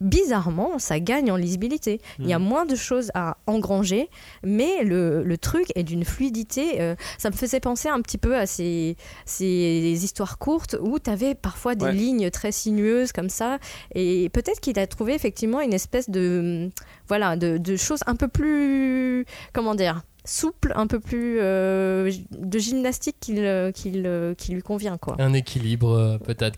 [0.00, 2.00] bizarrement, ça gagne en lisibilité.
[2.20, 4.08] Il y a moins de choses à engranger,
[4.44, 6.80] mais le, le truc est d'une fluidité.
[6.80, 11.10] euh, ça me faisait penser un petit peu à ces, ces histoires courtes où tu
[11.10, 11.92] avais parfois des Ouais.
[11.92, 13.58] lignes très sinueuses comme ça.
[13.94, 16.70] Et peut-être qu'il a trouvé effectivement une espèce de,
[17.08, 19.24] voilà, de, de choses un peu plus.
[19.52, 24.62] Comment dire souple, un peu plus euh, de gymnastique qu'il euh, qu'il, euh, qui lui
[24.62, 25.16] convient quoi.
[25.18, 26.56] un équilibre peut-être.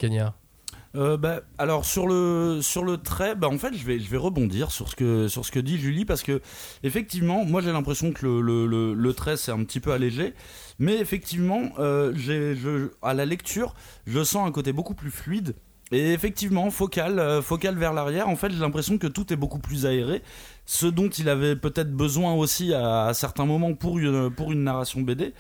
[0.97, 4.17] Euh, bah, alors sur le sur le trait, bah en fait je vais je vais
[4.17, 6.43] rebondir sur ce que sur ce que dit Julie parce que
[6.83, 10.35] effectivement moi j'ai l'impression que le, le, le, le trait c'est un petit peu allégé,
[10.81, 13.75] mais effectivement euh, j'ai je à la lecture
[14.07, 15.55] je sens un côté beaucoup plus fluide.
[15.93, 19.59] Et effectivement, focal, euh, focal vers l'arrière, en fait, j'ai l'impression que tout est beaucoup
[19.59, 20.23] plus aéré,
[20.65, 24.63] ce dont il avait peut-être besoin aussi à, à certains moments pour une, pour une
[24.63, 25.35] narration BD.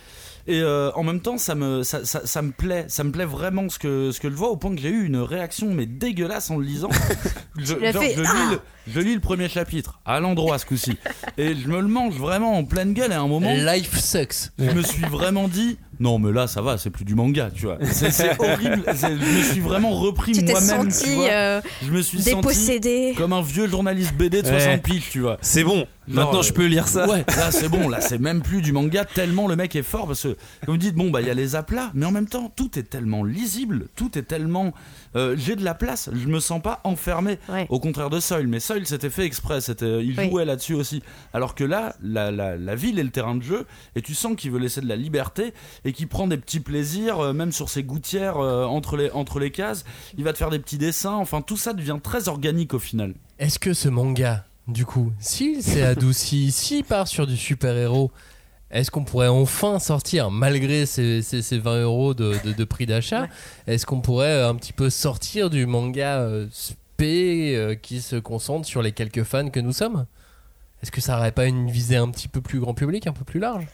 [0.50, 3.24] Et euh, en même temps, ça me, ça, ça, ça me plaît, ça me plaît
[3.24, 5.86] vraiment ce que, ce que je vois, au point que j'ai eu une réaction mais
[5.86, 6.90] dégueulasse en le lisant.
[7.58, 8.60] je, Tu l'as genre, fait, je, lis Ah le,
[8.92, 10.96] je lis le premier chapitre, à l'endroit ce coup-ci,
[11.38, 13.12] et je me le mange vraiment en pleine gueule.
[13.12, 14.50] Et à un moment, Life sucks.
[14.58, 17.66] je me suis vraiment dit, non mais là ça va, c'est plus du manga, tu
[17.66, 17.78] vois.
[17.84, 18.82] C'est horrible.
[18.86, 20.88] Je me suis vraiment repris moi-même.
[20.88, 21.28] tu senti vois.
[21.30, 23.14] euh, Je me suis senti dépossédé.
[23.16, 24.58] comme un vieux journaliste BD de Ouais.
[24.58, 25.38] 60 piges, tu vois.
[25.42, 25.86] C'est bon.
[26.14, 27.08] Maintenant, je peux lire ça.
[27.08, 30.06] Ouais, là c'est bon, là c'est même plus du manga tellement le mec est fort
[30.06, 30.28] parce que
[30.64, 32.78] comme vous dites bon bah il y a les aplats, mais en même temps tout
[32.78, 34.72] est tellement lisible, tout est tellement
[35.16, 37.38] euh, j'ai de la place, je me sens pas enfermé.
[37.48, 37.66] Ouais.
[37.68, 40.28] Au contraire de Soil, mais Soil c'était fait exprès, c'était il Oui.
[40.28, 41.02] jouait là-dessus aussi.
[41.32, 44.34] Alors que là la, la, la ville est le terrain de jeu et tu sens
[44.36, 45.52] qu'il veut laisser de la liberté
[45.84, 49.38] et qu'il prend des petits plaisirs euh, même sur ses gouttières euh, entre les entre
[49.38, 49.84] les cases,
[50.18, 53.14] il va te faire des petits dessins, enfin tout ça devient très organique au final.
[53.38, 58.10] Est-ce que ce manga, du coup, s'il s'est adouci, s'il part sur du super-héros,
[58.70, 62.86] est-ce qu'on pourrait enfin sortir, malgré ces, ces- ces 20 euros de, de- de prix
[62.86, 63.28] d'achat, Ouais.
[63.66, 68.16] est-ce qu'on pourrait euh, un petit peu sortir du manga euh, spé euh, qui se
[68.16, 70.06] concentre sur les quelques fans que nous sommes?
[70.82, 73.24] Est-ce que ça n'aurait pas une visée un petit peu plus grand public, un peu
[73.24, 73.66] plus large?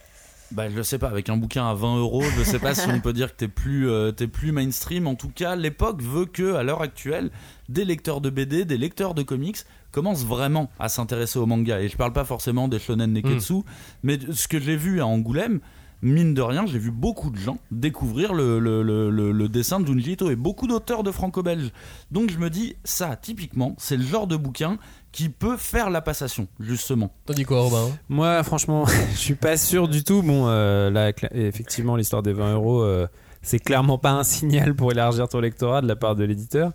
[0.52, 3.00] Bah, je sais pas, avec un bouquin à 20 euros, je sais pas si on
[3.02, 5.06] peut dire que t'es plus, euh, t'es plus mainstream.
[5.08, 7.30] En tout cas, l'époque veut que, à l'heure actuelle,
[7.68, 9.58] des lecteurs de BD, des lecteurs de comics
[9.96, 11.80] commencent vraiment à s'intéresser au manga.
[11.80, 13.62] Et je parle pas forcément des shonen neketsu,
[14.02, 15.60] mais de- ce que j'ai vu à Angoulême,
[16.02, 19.80] mine de rien, j'ai vu beaucoup de gens découvrir le, le, le, le- le dessin
[19.80, 21.70] de Junji Ito et beaucoup d'auteurs de franco-belge.
[22.10, 24.76] Donc je me dis, ça, typiquement, c'est le genre de bouquin
[25.12, 27.10] qui peut faire la passation, justement.
[27.24, 27.88] T'en dis quoi, Robin?
[28.10, 30.20] Moi, franchement, je suis pas sûr du tout.
[30.22, 33.06] Bon, euh, là, effectivement, l'histoire des 20 euros, euh,
[33.46, 36.72] c'est clairement pas un signal pour élargir ton lectorat de la part de l'éditeur.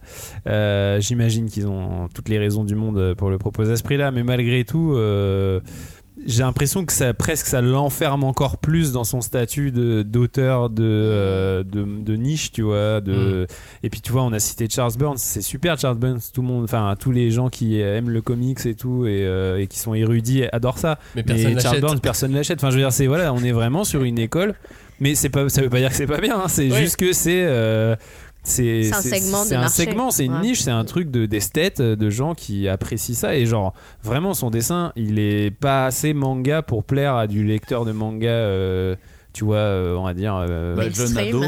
[0.47, 4.11] Euh, J'imagine qu'ils ont toutes les raisons du monde pour le proposer à ce prix-là,
[4.11, 4.93] mais malgré tout.
[4.95, 5.59] euh,
[6.27, 11.63] j'ai l'impression que ça presque ça l'enferme encore plus dans son statut d'auteur de, euh,
[11.63, 13.47] de de niche tu vois de
[13.81, 16.47] et puis tu vois on a cité Charles Burns c'est super Charles Burns tout le
[16.47, 19.79] monde enfin tous les gens qui aiment le comics et tout et, euh, et qui
[19.79, 21.81] sont érudits adorent ça Mais personne Charles l'achète.
[21.81, 24.53] Burns personne l'achète enfin je veux dire c'est voilà on est vraiment sur une école
[25.01, 26.79] mais c'est pas ça veut pas dire que c'est pas bien hein, c'est Ouais.
[26.81, 27.95] juste que c'est euh,
[28.43, 30.41] c'est C'est un segment de c'est un segment c'est une Ouais.
[30.41, 34.49] niche c'est un truc de d'esthète de gens qui apprécient ça et genre vraiment son
[34.49, 38.95] dessin il est pas assez manga pour plaire à du lecteur de manga euh,
[39.33, 40.83] tu vois euh, on va dire euh, Bah,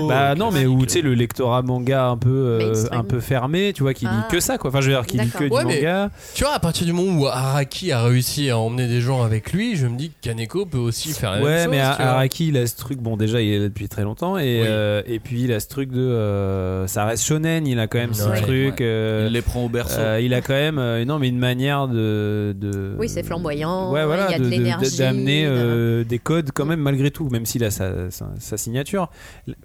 [0.07, 3.19] bah euh, non, mais où tu sais le lectorat manga un peu euh, un peu
[3.19, 4.27] fermé, tu vois, qui lit Ah.
[4.31, 4.69] que ça quoi.
[4.69, 6.09] Enfin, je veux dire, qui lit que du Ouais, manga.
[6.33, 9.51] Tu vois, à partir du moment où Araki a réussi à emmener des gens avec
[9.53, 11.71] lui, je me dis que Kaneko peut aussi faire la Ouais, même chose.
[11.71, 11.79] mais.
[11.79, 12.99] Araki, il a ce truc.
[12.99, 14.67] Bon, déjà, il est là depuis très longtemps, et Oui.
[14.67, 17.67] euh, et puis il a ce truc de, euh, ça reste shonen.
[17.67, 18.79] Il a quand même ce Ouais, truc.
[18.79, 18.85] ouais.
[18.85, 19.99] euh, Il les prend au berceau.
[19.99, 23.91] euh, il a quand même, euh, non, mais une manière de, de Oui, c'est flamboyant,
[23.91, 26.79] Ouais, voilà, il y a de de- l'énergie, d'amener de- euh, des codes quand même
[26.79, 29.09] malgré tout, même s'il a sa, sa, sa signature.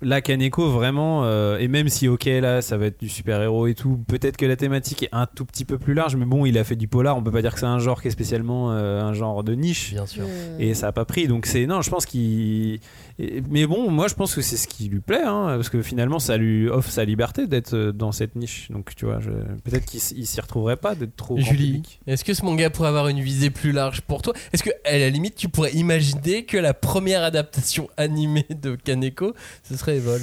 [0.03, 3.66] Là, Kaneko vraiment, euh, et même si ok là, ça va être du super héros
[3.66, 6.47] et tout, peut-être que la thématique est un tout petit peu plus large, mais bon,
[6.47, 7.16] il a fait du polar.
[7.16, 9.55] On peut pas dire que c'est un genre qui est spécialement euh, un genre de
[9.55, 9.92] niche.
[9.92, 10.25] Bien sûr.
[10.25, 10.61] Hmm.
[10.61, 12.81] Et ça a pas pris, donc c'est non, je pense qu'il.
[13.19, 15.83] Et- Mais bon, moi je pense que c'est ce qui lui plaît, hein, parce que
[15.83, 18.69] finalement ça lui offre sa liberté d'être euh, dans cette niche.
[18.71, 19.31] Donc tu vois, je-
[19.65, 21.37] peut-être qu'il s'y retrouverait pas d'être trop.
[21.39, 24.33] Julie, est-ce que ce manga pourrait avoir une visée plus large pour toi?
[24.53, 29.35] Est-ce que, à la limite, tu pourrais imaginer que la première adaptation animé de Kaneko,
[29.63, 30.21] ce serait Evol?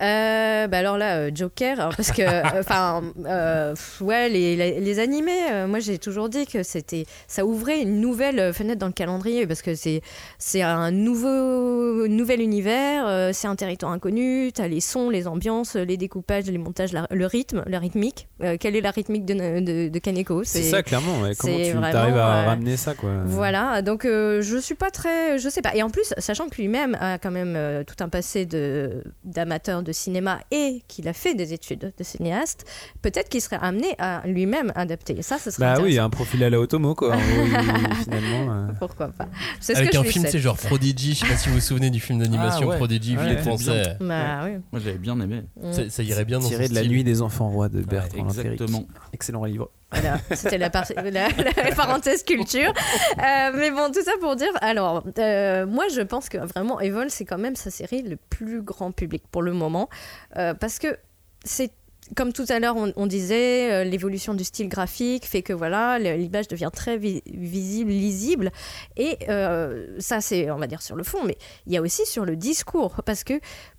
[0.00, 2.22] Euh, bah alors là, euh, Joker, alors parce que,
[2.58, 7.44] enfin, euh, ouais, les, les, les animés, euh, moi j'ai toujours dit que c'était, ça
[7.44, 10.00] ouvrait une nouvelle fenêtre dans le calendrier parce que c'est,
[10.38, 15.96] c'est un nouveau, nouvel univers, c'est un territoire inconnu, t'as les sons, les ambiances, les
[15.96, 18.28] découpages, les montages, la- le rythme, la rythmique.
[18.58, 20.44] Quelle est la rythmique de, de, de Kaneko?
[20.44, 21.20] C'est ça, clairement.
[21.20, 21.32] ouais.
[21.38, 25.48] Comment tu vraiment, arrives à ramener ça, quoi Voilà, donc je suis pas très, je
[25.48, 25.74] sais pas.
[25.74, 29.89] Et en plus, sachant que lui-même a quand même tout un passé de d'amateur de
[29.92, 32.64] cinéma et qu'il a fait des études de cinéaste,
[33.02, 35.18] peut-être qu'il serait amené à lui-même adapter.
[35.18, 37.16] Et ça, ce serait Bah oui, un profil à la Otomo, quoi.
[37.16, 38.52] il- finalement.
[38.52, 38.68] euh.
[38.78, 39.28] Pourquoi pas
[39.74, 41.90] Avec que un je film, c'est genre Prodigy, je sais pas si vous vous souvenez
[41.90, 42.76] du film d'animation Ah ouais.
[42.76, 43.96] Prodigy, Ouais, film ouais, français.
[44.00, 44.50] Bah oui.
[44.72, 45.42] Moi j'avais bien aimé.
[45.72, 48.26] Ça, ça irait bien dans Tiré de la nuit des enfants rois de Bertrand.
[48.28, 48.86] Exactement.
[49.12, 49.70] Excellent livre.
[49.92, 52.72] Voilà, c'était la, par- la- la parenthèse culture.
[53.18, 57.10] Euh, mais bon, tout ça pour dire, alors, euh, moi je pense que vraiment Evol,
[57.10, 59.88] c'est quand même sa série le plus grand public pour le moment.
[60.36, 60.96] Euh, parce que
[61.44, 61.72] c'est.
[62.16, 66.48] Comme tout à l'heure, on, disait, euh, l'évolution du style graphique fait que voilà, l'image
[66.48, 68.50] devient très vi- visible, lisible.
[68.96, 72.04] Et euh, ça, c'est, on va dire, sur le fond, mais il y a aussi
[72.06, 73.02] sur le discours.
[73.04, 73.34] Parce que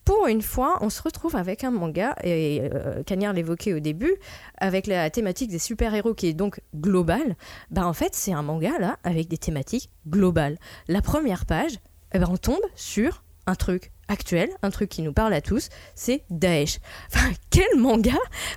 [0.06, 4.16] pour une fois, on se retrouve avec un manga, et euh, Cagnard l'évoquait au début,
[4.58, 7.36] avec la thématique des super-héros qui est donc globale,
[7.70, 10.58] bah en fait c'est un manga là avec des thématiques globales.
[10.88, 11.74] La première page,
[12.14, 15.70] eh ben, on tombe sur un truc actuel, un truc qui nous parle à tous,
[15.96, 16.78] c'est Daesh.
[17.14, 18.12] Enfin, quel manga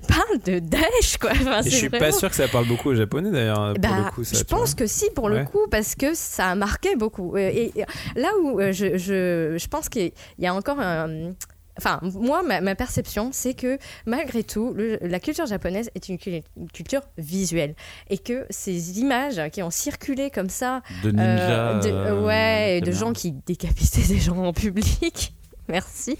[0.08, 1.30] parle de Daesh quoi?
[1.32, 3.72] Enfin, je suis pas sûr que ça parle beaucoup aux japonais d'ailleurs.
[3.74, 6.48] Pour bah, le coup, ça, je pense que si pour le coup parce que ça
[6.50, 7.36] a marqué beaucoup.
[7.36, 7.84] Euh, Et, et
[8.16, 11.32] là où euh, je, je, je pense qu'il y a encore un...
[11.76, 16.18] Enfin, moi, ma, ma perception, c'est que malgré tout, le- la culture japonaise est une,
[16.18, 17.74] cul- une culture visuelle.
[18.10, 21.70] Et que ces images qui ont circulé comme ça, De ninja.
[21.70, 25.33] euh, de, euh, ouais, de gens qui décapitaient des gens en public,
[25.68, 26.16] merci.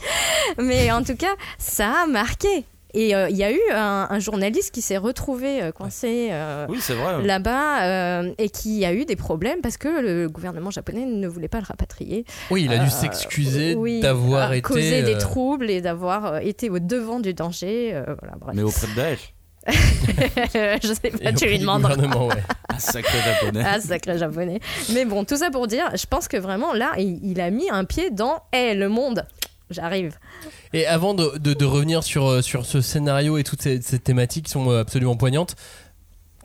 [0.59, 2.65] Mais en tout cas, ça a marqué.
[2.97, 6.65] Et euh, il y a eu un, un journaliste qui s'est retrouvé euh, coincé euh,
[6.69, 6.79] Oui,
[7.25, 7.83] là-bas
[8.23, 11.59] euh, et qui a eu des problèmes parce que le gouvernement japonais ne voulait pas
[11.59, 12.25] le rapatrier.
[12.53, 14.63] Oui, il a dû Euh, s'excuser oui, d'avoir été.
[14.63, 17.91] causé des troubles et d'avoir été au devant du danger.
[17.95, 18.55] euh, voilà, bref.
[18.55, 19.34] Mais auprès de Daesh.
[19.69, 21.97] je sais et pas, tu lui demanderas.
[21.97, 22.35] ouais.
[22.69, 23.65] Un sacré japonais.
[23.67, 24.61] Ah, sacré japonais.
[24.93, 27.71] Mais bon, tout ça pour dire, je pense que vraiment là, il, il a mis
[27.71, 29.25] un pied dans Eh, le monde.
[29.71, 30.19] J'arrive.
[30.73, 33.99] Et avant de, de- de revenir sur, euh, sur ce scénario et toutes ces, ces
[33.99, 35.57] thématiques qui sont euh, absolument poignantes,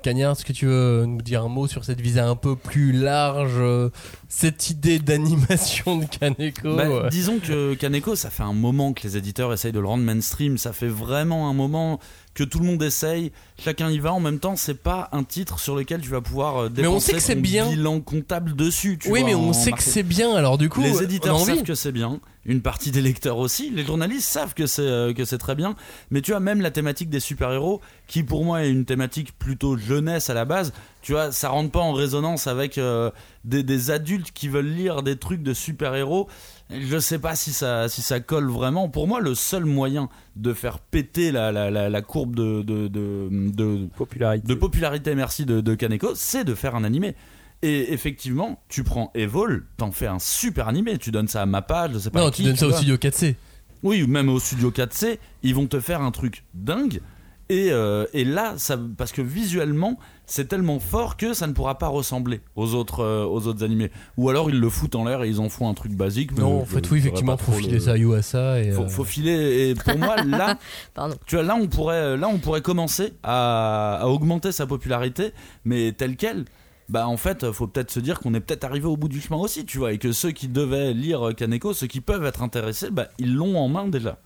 [0.01, 2.93] Cagnard, est-ce que tu veux nous dire un mot sur cette visée un peu plus
[2.93, 3.89] large, euh,
[4.29, 9.17] cette idée d'animation de Kaneko Bah, disons que Kaneko, ça fait un moment que les
[9.17, 10.58] éditeurs essayent de le rendre mainstream.
[10.58, 11.99] Ça fait vraiment un moment
[12.39, 13.32] que tout le monde essaye.
[13.62, 14.13] Chacun y va.
[14.13, 16.93] En même temps, c'est pas un titre sur lequel tu vas pouvoir euh, Mais on
[16.93, 17.69] dépenser sait que c'est ton bien.
[17.69, 18.97] bilan comptable dessus.
[18.97, 21.04] tu Oui, vois, mais on sait que c'est bien, alors du coup, les on a
[21.04, 21.45] éditeurs envie.
[21.58, 22.19] savent que c'est bien.
[22.45, 23.69] Une partie des lecteurs aussi.
[23.69, 25.75] Les journalistes savent que c'est euh, que c'est très bien.
[26.10, 29.78] Mais tu vois, même la thématique des super-héros, qui pour moi est une thématique plutôt
[29.78, 30.71] jeunesse à la base,
[31.02, 33.12] tu vois, ça rentre pas en résonance avec euh,
[33.43, 36.28] des, des adultes qui veulent lire des trucs de super-héros.
[36.69, 38.89] Je sais pas si ça, si ça colle vraiment.
[38.89, 42.88] Pour moi, le seul moyen de faire péter la, la, la, la courbe de, de,
[42.88, 44.47] de, de, Popularité.
[44.47, 47.15] de popularité, merci, de, de Kaneko, c'est de faire un animé.
[47.62, 51.89] Et effectivement, tu prends Evol, t'en fais un super animé, tu donnes ça à Mappa,
[51.91, 53.36] je sais pas Non, à tu qui, donnes ça au studio 4C.
[53.82, 57.01] Oui, ou même au studio 4C, ils vont te faire un truc dingue.
[57.49, 59.97] Et, euh, et là, ça, parce que visuellement,
[60.30, 63.92] c'est tellement fort que ça ne pourra pas ressembler aux autres, euh, aux autres animés.
[64.18, 66.32] Ou alors ils le foutent en l'air et ils en font un truc basique.
[66.34, 68.60] mais Non, en fait, oui, effectivement, faut filer le- ça à.
[68.60, 70.58] Et, faut, euh, faut filer et pour moi là
[70.94, 71.15] Pardon.
[71.26, 75.32] tu vois là on pourrait là on pourrait commencer à, à augmenter sa popularité
[75.65, 76.46] mais telle quelle
[76.89, 79.39] bah en fait faut peut-être se dire qu'on est peut-être arrivé au bout du chemin
[79.39, 82.89] aussi tu vois et que ceux qui devaient lire Kaneko ceux qui peuvent être intéressés
[82.92, 84.20] bah ils l'ont en main déjà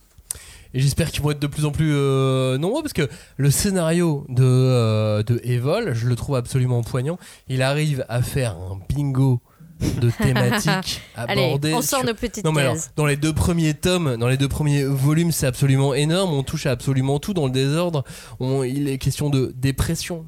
[0.74, 3.08] Et j'espère qu'ils vont être de plus en plus euh, nombreux parce que
[3.38, 7.18] le scénario de, euh, de Evol, je le trouve absolument poignant.
[7.48, 9.40] Il arrive à faire un bingo
[10.02, 11.74] de thématiques Allez, abordées.
[11.74, 14.38] on sort sur- nos petites Non mais alors, dans les deux premiers tomes, dans les
[14.38, 16.34] deux premiers volumes, c'est absolument énorme.
[16.34, 18.04] On touche à absolument tout dans le désordre.
[18.40, 20.26] On- il est question de dépression.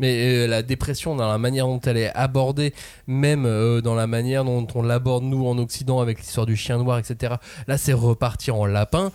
[0.00, 2.72] Mais euh, la dépression, dans la manière dont elle est abordée,
[3.08, 6.78] même euh, dans la manière dont on l'aborde nous en Occident avec l'histoire du chien
[6.78, 7.34] noir, etc.
[7.66, 9.10] Là, c'est repartir en lapin.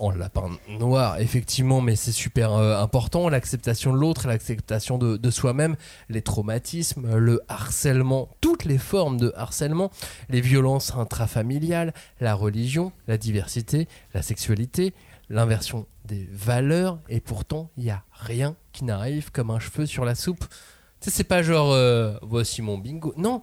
[0.00, 3.28] En lapin noir, effectivement, mais c'est super euh, important.
[3.28, 5.76] L'acceptation de l'autre, l'acceptation de, de soi-même,
[6.08, 9.90] les traumatismes, le harcèlement, toutes les formes de harcèlement,
[10.30, 14.94] les violences intrafamiliales, la religion, la diversité, la sexualité,
[15.28, 20.06] l'inversion des valeurs, et pourtant, il n'y a rien qui n'arrive comme un cheveu sur
[20.06, 20.46] la soupe.
[21.00, 23.12] Tu sais, c'est pas genre, euh, voici mon bingo.
[23.18, 23.42] Non,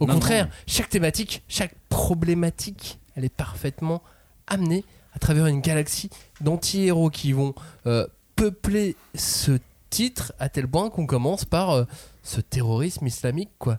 [0.00, 0.50] Au Non, contraire, non.
[0.66, 4.02] chaque thématique, chaque problématique, elle est parfaitement
[4.46, 4.84] amenée
[5.14, 6.10] à travers une galaxie
[6.40, 7.54] d'anti-héros qui vont
[7.86, 8.06] euh,
[8.36, 9.58] peupler ce
[9.90, 11.84] titre à tel point qu'on commence par euh,
[12.22, 13.78] ce terrorisme islamique, quoi.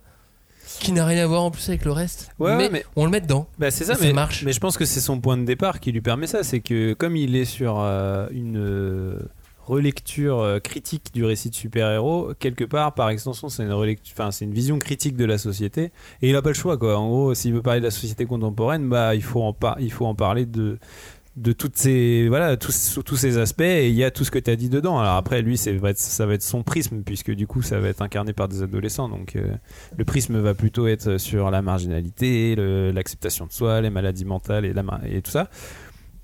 [0.80, 2.30] Qui n'a rien à voir en plus avec le reste.
[2.40, 3.48] Ouais, mais, mais- on le met dedans.
[3.60, 4.44] Bah c'est ça, Et ça mais, marche.
[4.44, 6.44] mais je pense que c'est son point de départ qui lui permet ça.
[6.44, 9.20] C'est que comme il est sur euh, une
[9.68, 14.78] relecture critique du récit de super-héros, quelque part, par extension, c'est une, enfin, une vision
[14.80, 15.92] critique de la société.
[16.22, 16.98] Et il a pas le choix, quoi.
[16.98, 19.92] En gros, s'il veut parler de la société contemporaine, bah, il, faut en par- il
[19.92, 20.78] faut en parler de
[21.36, 24.40] de toutes ces voilà tous tous ces aspects et il y a tout ce que
[24.40, 27.02] tu as dit dedans alors après lui c'est va être- ça va être son prisme
[27.04, 29.48] puisque du coup ça va être incarné par des adolescents donc euh,
[29.98, 32.56] le prisme va plutôt être sur la marginalité,
[32.94, 35.50] l'acceptation de soi, les maladies mentales et, la, et tout ça.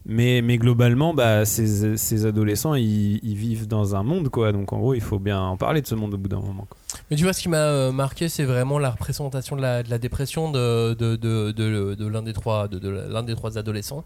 [0.06, 4.52] Mais, mais globalement, bah, ces, ces adolescents, ils, vivent dans un monde, quoi.
[4.52, 6.68] Donc en gros, il faut bien en parler de ce monde au bout d'un moment.
[7.12, 9.98] Mais tu vois, ce qui m'a euh, marqué, c'est vraiment la représentation de la, de
[9.98, 14.04] dépression de, de, de, l'un des, trois- de l'un des trois adolescents.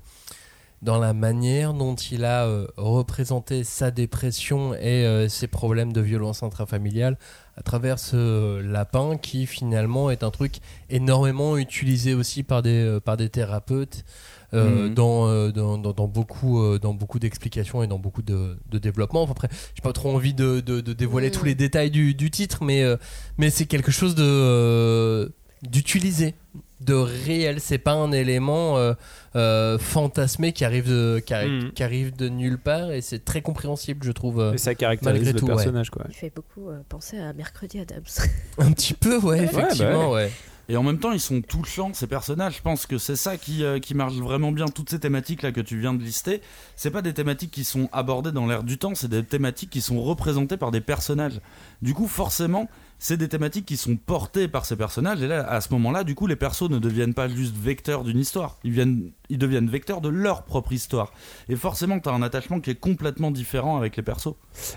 [0.85, 5.99] Dans la manière dont il a euh, représenté sa dépression et euh, ses problèmes de
[5.99, 7.17] violence intrafamiliale
[7.57, 10.57] à travers ce euh, lapin qui finalement est un truc
[10.91, 14.05] énormément utilisé aussi par des, par des thérapeutes
[14.53, 14.93] euh, Mhm.
[14.93, 19.23] dans, dans, dans, beaucoup, dans beaucoup d'explications et dans beaucoup de, de développement.
[19.23, 21.33] Enfin, après, j'ai pas trop envie de, de, de dévoiler Mhm.
[21.33, 22.83] tous les détails du, du titre, mais,
[23.39, 25.31] mais c'est quelque chose de
[25.63, 26.35] d'utilisé,
[26.81, 27.59] de réel.
[27.59, 28.93] C'est pas un élément euh,
[29.35, 33.41] euh, fantasmé qui arrive de, qui arrive, qui arrive de nulle part et c'est très
[33.41, 34.39] compréhensible, je trouve.
[34.39, 35.55] euh, Et ça caractérise malgré le tout, ouais.
[35.55, 36.05] personnage, quoi.
[36.09, 38.03] Il fait beaucoup euh, penser à Mercredi Adams.
[38.57, 40.31] Un petit peu, ouais, effectivement, bah ouais.
[40.67, 42.55] Et en même temps, ils sont touchants, ces personnages.
[42.57, 44.65] Je pense que c'est ça qui, euh, qui marche vraiment bien.
[44.65, 46.41] Toutes ces thématiques-là que tu viens de lister,
[46.75, 49.81] c'est pas des thématiques qui sont abordées dans l'air du temps, c'est des thématiques qui
[49.81, 51.39] sont représentées par des personnages.
[51.83, 52.67] Du coup, forcément,
[52.99, 55.21] c'est des thématiques qui sont portées par ces personnages.
[55.21, 58.17] Et là, à ce moment-là, du coup, les persos ne deviennent pas juste vecteurs d'une
[58.19, 58.57] histoire.
[58.63, 61.11] Ils, viennent, ils deviennent vecteurs de leur propre histoire.
[61.49, 64.33] Et forcément, t'as un attachement qui est complètement différent avec les persos.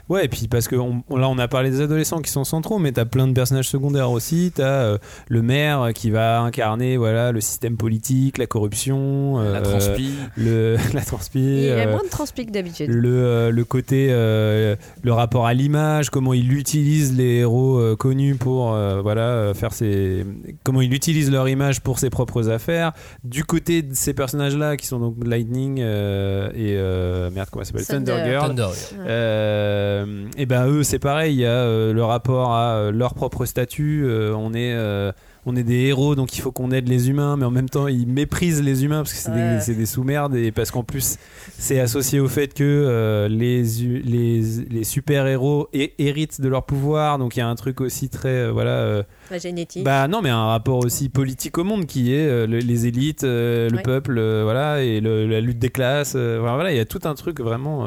[0.08, 2.78] Ouais, et puis parce que on- là, on a parlé des adolescents qui sont centraux,
[2.78, 4.52] mais t'as plein de personnages secondaires aussi.
[4.54, 4.98] T'as euh,
[5.28, 10.10] le maire qui va incarner voilà le système politique, la corruption, La euh, transpi.
[10.36, 11.38] le la transpi.
[11.40, 12.90] Il y a euh, moins de transpi que d'habitude.
[12.90, 17.96] le, euh, le côté euh, le rapport à l'image comment il utilise les héros
[18.38, 20.24] pour euh, voilà euh, faire ses
[20.64, 22.92] comment il utilise leur image pour ses propres affaires.
[23.24, 27.64] Du côté de ces personnages là qui sont donc Lightning euh, et euh, merde comment
[27.64, 27.86] ça s'appelle?
[27.86, 28.12] Thunder.
[28.12, 28.48] Thunder Girl.
[28.48, 28.68] Thunder,
[29.06, 33.14] euh, et ben eux c'est pareil il y a euh, le rapport à euh, leur
[33.14, 35.12] propre statut euh, on est euh,
[35.46, 37.86] on est des héros donc il faut qu'on aide les humains mais en même temps
[37.88, 39.74] ils méprisent les humains parce que c'est Ouais.
[39.76, 41.16] des, sous-merdes et parce qu'en plus
[41.58, 47.18] c'est associé au fait que euh, les, les, les super-héros hé- héritent de leur pouvoir
[47.18, 49.84] donc il y a un truc aussi très euh, voilà euh, La génétique.
[49.84, 53.68] bah non mais un rapport aussi politique au monde qui est le- les élites le
[53.72, 53.82] Ouais.
[53.82, 57.40] peuple voilà et le- la lutte des classes voilà il y a tout un truc
[57.40, 57.86] vraiment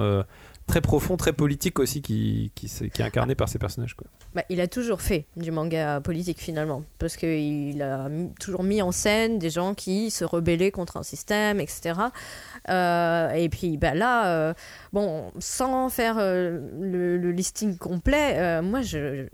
[0.71, 4.07] très profond très politique aussi qui, est incarné par ces personnages quoi.
[4.33, 8.07] Bah, il a toujours fait du manga politique finalement, parce qu'il a
[8.39, 11.95] toujours mis en scène des gens qui se rebellaient contre un système, etc.
[12.69, 14.53] Euh, et puis bah, là, euh,
[14.93, 19.27] bon, sans faire euh, le, listing complet, moi, je,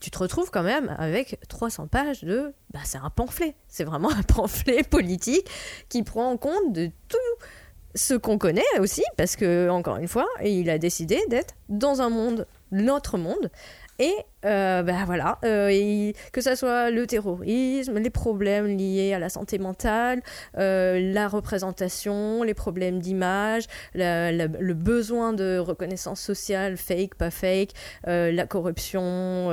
[0.00, 4.10] tu te retrouves quand même avec 300 pages de, bah, c'est un pamphlet, c'est vraiment
[4.14, 5.48] un pamphlet politique
[5.88, 7.46] qui prend en compte de tout
[7.94, 12.10] ce qu'on connaît aussi, parce que encore une fois, il a décidé d'être dans un
[12.10, 13.50] monde, notre monde.
[13.98, 14.14] Et
[14.44, 19.28] euh, bah voilà, euh, et que ça soit le terrorisme, les problèmes liés à la
[19.28, 20.22] santé mentale,
[20.58, 23.64] euh, la représentation, les problèmes d'image,
[23.94, 27.70] le besoin de reconnaissance sociale, fake, pas fake,
[28.06, 29.50] la corruption,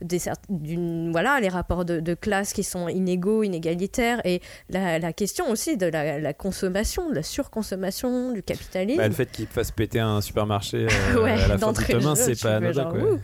[0.00, 0.18] des,
[1.10, 5.76] voilà, les rapports de, de classe qui sont inégaux, inégalitaires, et la, la question aussi
[5.76, 8.98] de la, la consommation, de la surconsommation, du capitalisme.
[8.98, 10.86] Bah, le fait qu'il fasse péter un supermarché
[11.22, 11.82] Ouais, à la fin du
[12.14, 13.02] c'est pas anodin genre, quoi.
[13.02, 13.20] ouh.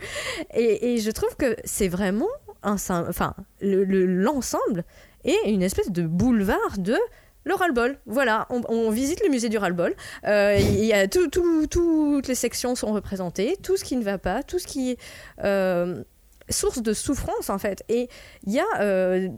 [0.53, 2.27] Et, et je trouve que c'est vraiment
[2.61, 2.73] un,
[3.07, 4.83] enfin, le- le- l'ensemble
[5.23, 6.97] est une espèce de boulevard de
[7.45, 7.97] le ras-le-bol.
[8.05, 9.95] Voilà, on, visite le musée du ras-le-bol.
[10.27, 14.91] Euh, toutes les sections sont représentées, tout ce qui ne va pas, tout ce qui
[14.91, 14.99] est
[15.45, 16.03] euh,
[16.49, 17.83] source de souffrance en fait.
[17.87, 18.09] Et
[18.45, 19.29] il y a euh,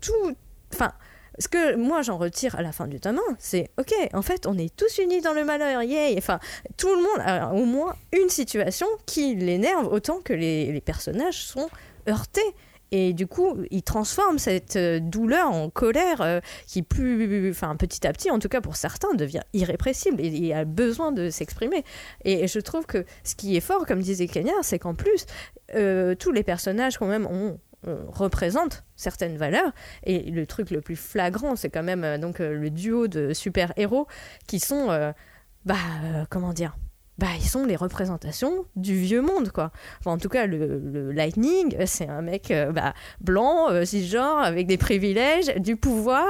[0.00, 0.34] tout,
[0.74, 0.92] enfin.
[1.38, 4.46] Ce que moi j'en retire à la fin du tome 1, c'est ok, en fait
[4.46, 6.14] on est tous unis dans le malheur, yay!
[6.18, 6.40] Enfin,
[6.76, 11.68] tout le monde a au moins une situation qui l'énerve autant que les, personnages sont
[12.08, 12.40] heurtés.
[12.90, 18.06] Et du coup, il transforme cette euh, douleur en colère euh, qui, plus, enfin, petit
[18.06, 21.84] à petit, en tout cas pour certains, devient irrépressible et il a besoin de s'exprimer.
[22.24, 25.26] Et je trouve que ce qui est fort, comme disait Kenya, c'est qu'en plus,
[25.74, 27.58] euh, tous les personnages, quand même, ont
[27.88, 29.72] euh, représentent certaines valeurs.
[30.04, 33.32] Et le truc le plus flagrant, c'est quand même euh, donc euh, le duo de
[33.32, 34.06] super-héros
[34.46, 35.12] qui sont,
[35.64, 35.76] bah,
[36.30, 36.76] comment dire
[37.18, 39.72] bah, ils sont les représentations du vieux monde, quoi.
[40.00, 43.84] Enfin, en tout cas, le, le Lightning, euh, c'est un mec euh, bah, blanc, euh,
[43.84, 46.26] cisgenre, avec des privilèges, du pouvoir,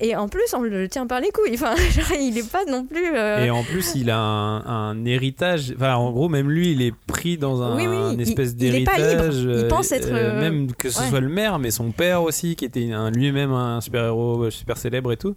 [0.00, 1.54] et en plus, on le tient par les couilles.
[1.54, 3.16] Enfin, genre, il est pas non plus.
[3.16, 5.74] euh, Et en plus, il a un, un héritage.
[5.76, 8.50] Enfin, en gros, même lui, il est pris dans un Oui, oui, une il- espèce
[8.50, 9.34] il d'héritage.
[9.36, 9.50] libre.
[9.58, 11.08] Il euh, pense être, même que ce ouais.
[11.08, 15.16] soit le maire, mais son père aussi, qui était lui-même un super-héros super célèbre et
[15.16, 15.34] tout.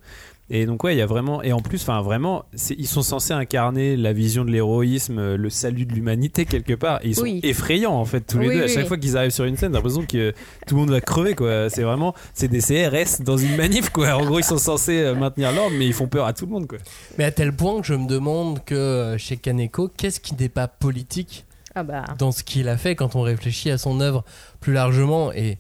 [0.53, 1.41] Et donc, ouais, il y a vraiment.
[1.41, 2.43] Et en plus, enfin, vraiment,
[2.77, 6.99] ils sont censés incarner la vision de l'héroïsme, euh, le salut de l'humanité, quelque part.
[7.05, 7.39] Et ils sont Oui.
[7.43, 8.63] effrayants, en fait, tous les Oui, deux.
[8.65, 10.33] à chaque fois qu'ils arrivent sur une scène, j'ai l'impression que
[10.67, 11.69] tout le monde va crever, quoi.
[11.69, 12.13] C'est vraiment.
[12.33, 14.13] C'est des CRS dans une manif, quoi.
[14.17, 16.51] En gros, ils sont censés euh, maintenir l'ordre, mais ils font peur à tout le
[16.51, 16.79] monde, quoi.
[17.17, 20.49] Mais à tel point que je me demande que euh, chez Kaneko, qu'est-ce qui n'est
[20.49, 21.45] pas politique
[21.75, 22.03] Ah bah.
[22.19, 24.25] dans ce qu'il a fait quand on réfléchit à son œuvre
[24.59, 25.57] plus largement et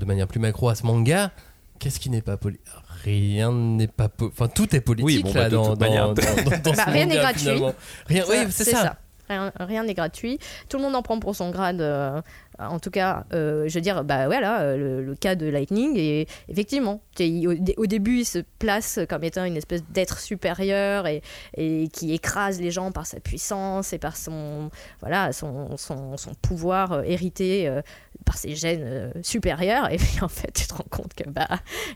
[0.00, 1.30] de manière plus macro à ce manga
[1.78, 2.64] Qu'est-ce qui n'est pas politique
[3.04, 4.08] Rien n'est pas.
[4.08, 6.14] po- Enfin, tout est politique Oui, bon, là bah, de dans, dans, dans- dans-
[6.62, 7.40] dans Bah, ce rien n'est gratuit.
[7.40, 7.74] finalement.
[8.06, 8.96] Rien, oui, c'est ça.
[9.28, 10.38] Rien rien n'est gratuit.
[10.68, 11.80] Tout le monde en prend pour son grade.
[11.80, 12.20] euh,
[12.58, 15.96] en tout cas, euh, je veux dire, bah voilà, euh, le, le cas de Lightning.
[15.96, 20.18] Et effectivement, il- au, dé- au début, il se place comme étant une espèce d'être
[20.20, 21.22] supérieur et,
[21.56, 26.34] et qui écrase les gens par sa puissance et par son, voilà, son, son, son
[26.34, 27.80] pouvoir euh, hérité euh,
[28.24, 29.90] par ses gènes euh, supérieurs.
[29.92, 31.48] Et puis en fait, tu te rends compte que bah,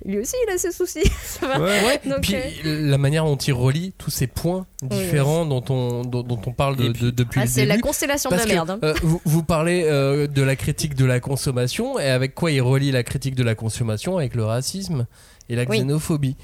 [0.05, 1.05] lui aussi, il a ses soucis.
[1.43, 2.35] Ouais, Donc, Puis
[2.65, 6.53] euh, la manière dont il relie tous ces points différents dont, on, dont, dont on
[6.53, 7.77] parle de, de- depuis ah, le c'est début.
[7.77, 8.71] la constellation de la merde.
[8.71, 8.79] hein.
[8.83, 12.63] euh, vous, vous parlez euh, de la critique de la consommation et avec quoi il
[12.63, 15.07] relie la critique de la consommation avec le racisme
[15.49, 15.79] et la Oui.
[15.79, 16.37] xénophobie.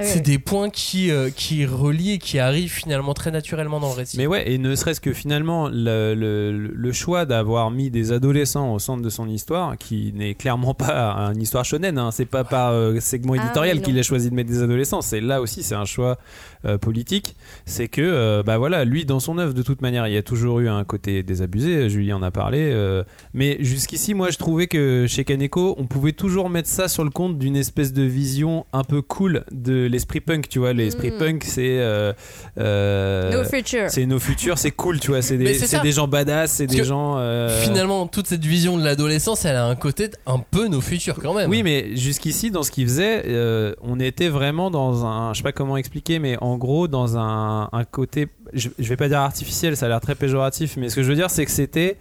[0.00, 0.22] Oui, C'est oui.
[0.22, 4.16] des points qui, euh, qui relient et qui arrivent finalement très naturellement dans le récit.
[4.16, 8.72] Mais ouais, et ne serait-ce que finalement, le, le- le choix d'avoir mis des adolescents
[8.74, 12.42] au centre de son histoire, qui n'est clairement pas une histoire shonen, hein, c'est pas
[12.42, 15.62] par euh, segment Ah, éditorial qu'il a choisi de mettre des adolescents, c'est là aussi,
[15.62, 16.18] c'est un choix
[16.64, 17.34] euh, politique.
[17.66, 20.22] C'est que, euh, bah voilà, lui, dans son œuvre, de toute manière, il y a
[20.22, 23.02] toujours eu un côté désabusé, Julie en a parlé, euh,
[23.34, 27.10] mais jusqu'ici, moi, je trouvais que chez Kaneko, on pouvait toujours mettre ça sur le
[27.10, 31.18] compte d'une espèce de vision un peu cool de l'esprit punk, tu vois, l'esprit Mm.
[31.18, 31.78] punk, c'est.
[31.80, 32.12] euh,
[32.58, 33.88] euh, No future.
[33.88, 35.22] c'est nos futurs, c'est cool, tu vois.
[35.22, 37.16] C'est des, c'est gens badass, c'est des gens.
[37.18, 41.16] euh, Finalement, toute cette vision de l'adolescence, elle a un côté un peu nos futurs
[41.20, 41.50] quand même.
[41.50, 45.32] Oui, mais jusqu'ici, dans ce qu'il faisait, euh, on était vraiment dans un.
[45.32, 48.28] Je sais pas comment expliquer, mais en gros, dans un, un côté.
[48.52, 51.08] Je, je vais pas dire artificiel, ça a l'air très péjoratif, mais ce que je
[51.08, 51.98] veux dire, c'est que c'était.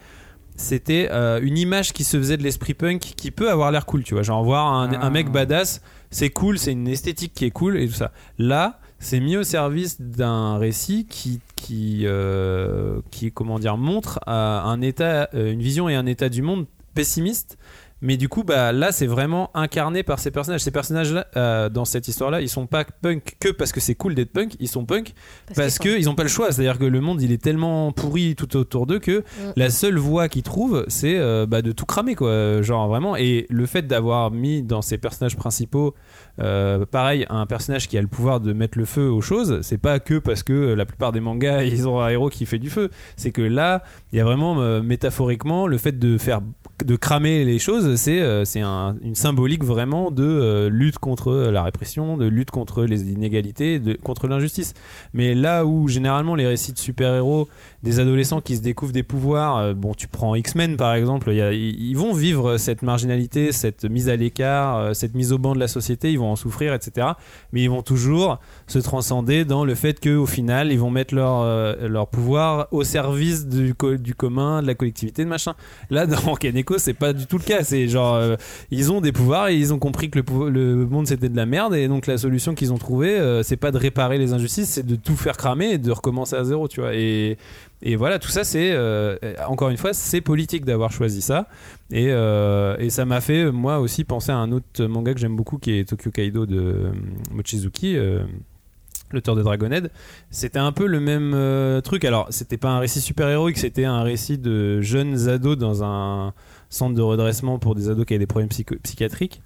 [0.58, 4.04] C'était euh, une image qui se faisait de l'esprit punk qui peut avoir l'air cool,
[4.04, 4.22] tu vois.
[4.22, 5.82] Genre, voir un, un mec badass,
[6.12, 8.12] c'est cool, c'est une esthétique qui est cool et tout ça.
[8.38, 14.60] Là, c'est mis au service d'un récit qui, qui, euh, qui, comment dire, montre euh,
[14.62, 17.58] un état, une vision et un état du monde pessimiste.
[18.02, 20.62] Mais du coup, bah, là, c'est vraiment incarné par ces personnages.
[20.62, 24.16] Ces personnages-là, euh, dans cette histoire-là, ils sont pas punk que parce que c'est cool
[24.16, 24.56] d'être punk.
[24.60, 25.14] Ils sont punk
[25.56, 26.52] parce, qu'ils qu'ils ont pas le choix.
[26.52, 29.24] C'est-à-dire que le monde, il est tellement pourri tout autour d'eux que
[29.56, 32.62] la seule voie qu'ils trouvent, c'est euh, bah, de tout cramer, quoi.
[32.62, 33.16] Genre vraiment.
[33.16, 35.94] Et le fait d'avoir mis dans ces personnages principaux,
[36.40, 39.78] euh, pareil, un personnage qui a le pouvoir de mettre le feu aux choses, c'est
[39.78, 42.70] pas que parce que la plupart des mangas, ils ont un héros qui fait du
[42.70, 42.90] feu.
[43.18, 46.42] C'est que là, il y a vraiment euh, métaphoriquement le fait de faire
[46.86, 51.62] de cramer les choses, c'est euh, un- une symbolique vraiment de euh, lutte contre la
[51.62, 54.74] répression, de lutte contre les inégalités, contre l'injustice.
[55.14, 57.48] Mais là où généralement les récits de super-héros,
[57.84, 62.14] des adolescents qui se découvrent des pouvoirs, bon, tu prends X-Men par exemple, ils vont
[62.14, 66.18] vivre cette marginalité, cette mise à l'écart, cette mise au banc de la société, ils
[66.22, 67.08] vont en souffrir, etc.
[67.52, 71.42] Mais ils vont toujours se transcender dans le fait qu'au final, ils vont mettre leur,
[71.42, 75.54] euh, leur pouvoir au service du, du commun, de la collectivité, de machin.
[75.90, 77.64] Là, dans Kaneko, c'est pas du tout le cas.
[77.64, 78.36] C'est genre, euh,
[78.70, 81.46] ils ont des pouvoirs et ils ont compris que le, le monde c'était de la
[81.46, 84.70] merde et donc la solution qu'ils ont trouvée, euh, c'est pas de réparer les injustices,
[84.70, 86.94] c'est de tout faire cramer et de recommencer à zéro, tu vois.
[87.84, 89.18] Et voilà, tout ça, c'est euh,
[89.48, 91.48] encore une fois, c'est politique d'avoir choisi ça.
[91.92, 95.36] Et, euh, et ça m'a fait, moi aussi, penser à un autre manga que j'aime
[95.36, 96.92] beaucoup qui est Tokyo Kaido de euh,
[97.32, 97.98] Mochizuki.
[99.12, 99.92] l'auteur de Dragonhead,
[100.30, 102.06] c'était un peu le même truc.
[102.06, 106.34] Alors, c'était pas un récit super héroïque, c'était un récit de jeunes ados dans un
[106.70, 108.50] centre de redressement pour des ados qui avaient des problèmes
[108.84, 109.42] psychiatriques.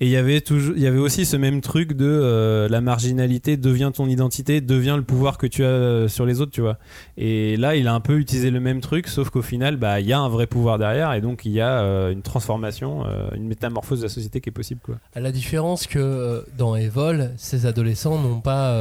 [0.00, 2.80] Et il y avait toujours, il y avait aussi ce même truc de euh, la
[2.80, 6.60] marginalité devient ton identité, devient le pouvoir que tu as euh, sur les autres, tu
[6.60, 6.78] vois.
[7.16, 10.06] Et là, il a un peu utilisé le même truc, sauf qu'au final, bah, il
[10.06, 13.28] y a un vrai pouvoir derrière, et donc il y a euh, une transformation, euh,
[13.34, 14.98] une métamorphose de la société qui est possible, quoi.
[15.16, 18.72] À la différence que dans Evol, ces adolescents n'ont pas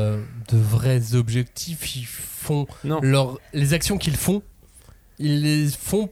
[0.51, 1.95] de vrais objectifs.
[1.95, 2.99] Ils font Non.
[3.01, 4.43] leur, les actions qu'ils font,
[5.17, 6.09] ils les font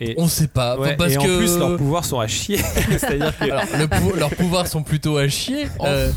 [0.00, 0.78] Et On sait pas.
[0.78, 1.38] Ouais, parce et en que.
[1.38, 2.58] plus, leurs pouvoirs sont à chier.
[2.90, 5.66] C'est-à-dire que Alors, le pou- leurs pouvoirs sont plutôt à chier.
[5.84, 6.10] euh,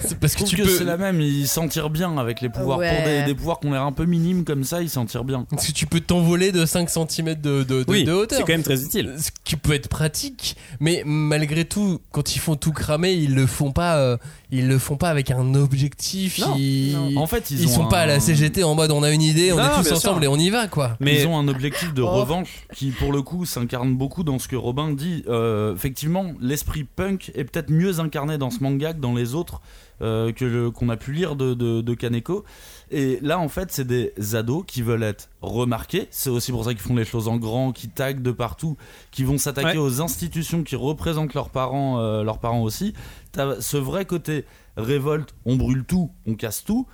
[0.00, 0.68] c'est parce que tu que peux.
[0.68, 2.78] c'est la même, ils s'en tirent bien avec les pouvoirs.
[2.78, 2.92] Ouais.
[2.94, 5.22] Pour des, des pouvoirs qui ont l'air un peu minimes comme ça, ils s'en tirent
[5.24, 5.44] bien.
[5.50, 8.40] Parce que tu peux t'envoler de 5 cm de, de, de- oui, de c'est hauteur.
[8.40, 9.14] quand même très utile.
[9.18, 13.46] Ce qui peut être pratique, mais malgré tout, quand ils font tout cramer, ils le
[13.46, 13.96] font pas.
[13.98, 14.16] euh,
[14.50, 16.38] ils le font pas avec un objectif.
[16.38, 16.54] Non.
[16.56, 19.10] ils, En fait, ils, ils ont sont pas à la CGT en mode on a
[19.10, 20.24] une idée, on Non, est tous ensemble sûr.
[20.24, 20.96] et on y va quoi.
[21.00, 22.08] Mais Ils ont un objectif de Oh.
[22.10, 25.24] revanche qui, pour le coup, s'incarne beaucoup dans ce que Robin dit.
[25.28, 29.60] Euh, effectivement, l'esprit punk est peut-être mieux incarné dans ce manga que dans les autres
[30.02, 32.44] euh, que qu'on a pu lire de, de, de Kaneko.
[32.90, 36.06] Et là, en fait, c'est des ados qui veulent être remarqués.
[36.10, 38.76] C'est aussi pour ça qu'ils font les choses en grand, qui taguent de partout,
[39.10, 39.76] qui vont s'attaquer Ouais.
[39.78, 42.94] aux institutions qui représentent leurs parents, euh, leurs parents aussi.
[43.32, 44.44] T'as ce vrai côté
[44.76, 46.86] révolte, on brûle tout, on casse tout.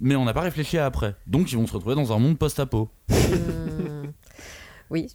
[0.00, 1.14] Mais on n'a pas réfléchi à après.
[1.26, 2.88] Donc ils vont se retrouver dans un monde post-apo.
[3.10, 4.08] Hmm.
[4.90, 5.06] Oui,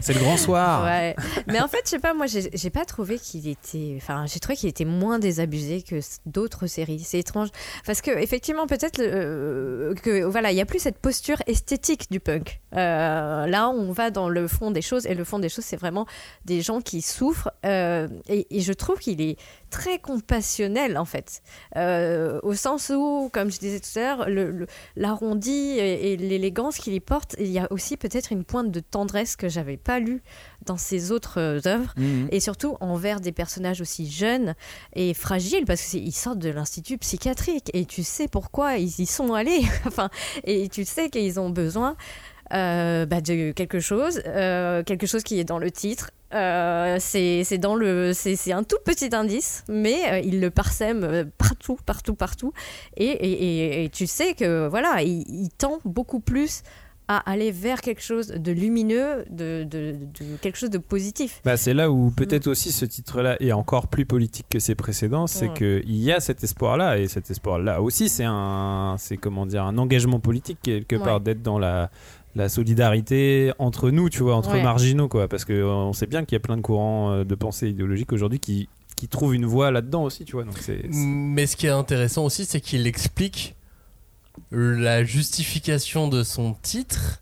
[0.00, 0.84] c'est le grand soir.
[1.46, 3.94] Mais en fait, je sais pas, moi, j'ai pas trouvé qu'il était.
[3.96, 7.00] Enfin, j'ai trouvé qu'il était moins désabusé que d'autres séries.
[7.00, 7.48] C'est étrange.
[7.86, 12.20] Parce que, effectivement, peut-être euh, que, voilà, il y a plus cette posture esthétique du
[12.20, 12.60] punk.
[12.74, 15.06] Euh, là, on va dans le fond des choses.
[15.06, 16.06] Et le fond des choses, c'est vraiment
[16.44, 17.50] des gens qui souffrent.
[17.64, 19.36] Euh, et je trouve qu'il est
[19.74, 21.42] très compassionnel, en fait.
[21.76, 24.28] Euh, au sens où, comme je disais tout à l'heure,
[24.96, 28.80] l'arrondi et, et l'élégance qu'il y porte, il y a aussi peut-être une pointe de
[28.80, 30.22] tendresse que j'avais pas lue
[30.64, 32.28] dans ses autres euh, œuvres Mhm.
[32.30, 34.54] et surtout envers des personnages aussi jeunes
[34.94, 39.34] et fragiles parce qu'ils sortent de l'institut psychiatrique et tu sais pourquoi ils y sont
[39.34, 40.08] allés enfin
[40.44, 41.96] et tu sais qu'ils ont besoin
[42.52, 47.76] euh, bah, de quelque chose quelque chose qui est dans le titre Euh, c'est dans
[47.76, 52.52] le c'est un tout petit indice mais euh, il le parsème euh, partout partout partout.
[52.96, 56.62] Et, et, et- et tu sais que voilà il, il tend beaucoup plus
[57.06, 61.42] à aller vers quelque chose de lumineux de, de, de quelque chose de positif.
[61.44, 65.26] Bah, c'est là où peut-être aussi ce titre-là est encore plus politique que ses précédents,
[65.26, 69.44] c'est que il y a cet espoir-là et cet espoir-là aussi c'est un, c'est comment
[69.44, 71.90] dire un engagement politique quelque part d'être dans la
[72.36, 74.62] la solidarité entre nous, tu vois, entre Ouais.
[74.62, 77.24] marginaux, quoi, parce que euh, on sait bien qu'il y a plein de courants euh,
[77.24, 80.44] de pensée idéologique aujourd'hui qui qui trouvent une voie là-dedans aussi, tu vois.
[80.44, 83.54] Donc c'est c'est- Mais ce qui est intéressant aussi, c'est qu'il explique
[84.52, 87.20] la justification de son titre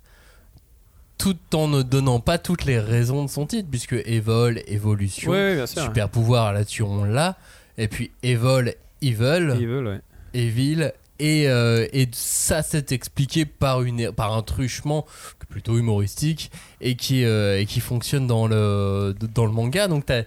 [1.19, 5.65] tout en ne donnant pas toutes les raisons de son titre, puisque Evol, évolution, Ouais,
[5.67, 5.83] sûr.
[5.83, 7.37] super pouvoir, là-dessus on l'a,
[7.79, 10.01] et puis Evol, Evil, Ils veulent, ouais.
[10.35, 10.93] Evil,
[11.23, 15.07] et, euh, et ça c'est expliqué par, une, par un truchement
[15.49, 16.51] plutôt humoristique
[16.81, 20.23] et qui, euh, et qui fonctionne dans le, dans le manga, donc t'as